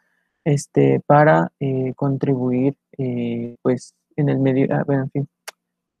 [0.43, 1.51] este, para
[1.95, 2.75] contribuir,
[3.61, 5.27] pues, en el medio, ah, bueno, en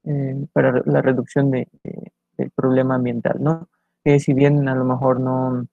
[0.03, 1.67] fin, para la reducción de,
[2.37, 3.69] del problema ambiental, ¿no?
[4.03, 5.65] Que si bien a lo mejor no,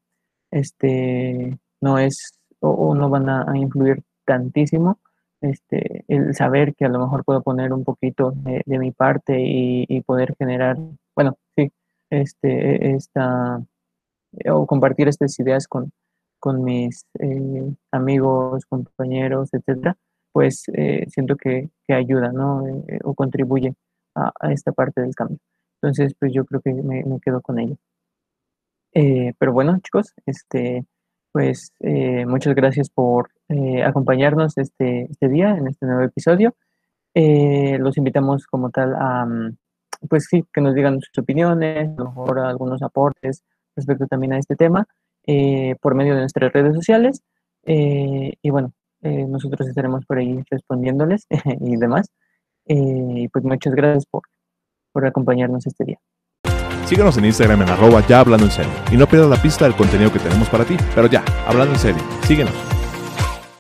[0.51, 4.99] este, no es o, no van a, influir tantísimo.
[5.41, 10.01] Este, el saber que a lo mejor puedo poner un poquito de, mi parte y,
[10.03, 10.77] poder generar,
[11.15, 11.73] bueno, sí,
[12.11, 13.63] este, esta,
[14.51, 15.93] o compartir estas ideas con,
[16.41, 19.97] con mis eh, amigos, compañeros, etcétera,
[20.33, 22.67] pues eh, siento que, que, ayuda, ¿no?
[22.67, 23.75] Eh, o contribuye
[24.17, 25.39] a, esta parte del cambio.
[25.81, 27.77] Entonces, pues yo creo que me, quedo con ello.
[28.93, 30.85] pero bueno, chicos, este,
[31.33, 31.73] pues
[32.27, 33.31] muchas gracias por
[33.85, 36.55] acompañarnos este, este día en este nuevo episodio.
[37.15, 39.57] Los invitamos como tal a, mm,
[40.09, 43.43] pues sí, que nos digan sus opiniones, a lo mejor algunos aportes
[43.77, 44.87] respecto también a este tema
[45.81, 47.23] por medio de nuestras redes sociales.
[47.65, 51.27] y bueno, nosotros estaremos por ahí respondiéndoles
[51.61, 52.11] y demás.
[52.67, 54.23] Y pues muchas gracias por,
[54.93, 55.99] por acompañarnos este día.
[56.91, 58.73] Síguenos en Instagram en arroba ya hablando en serio.
[58.91, 60.77] Y no pierdas la pista del contenido que tenemos para ti.
[60.95, 62.70] Pero ya, hablando en serio, síguenos.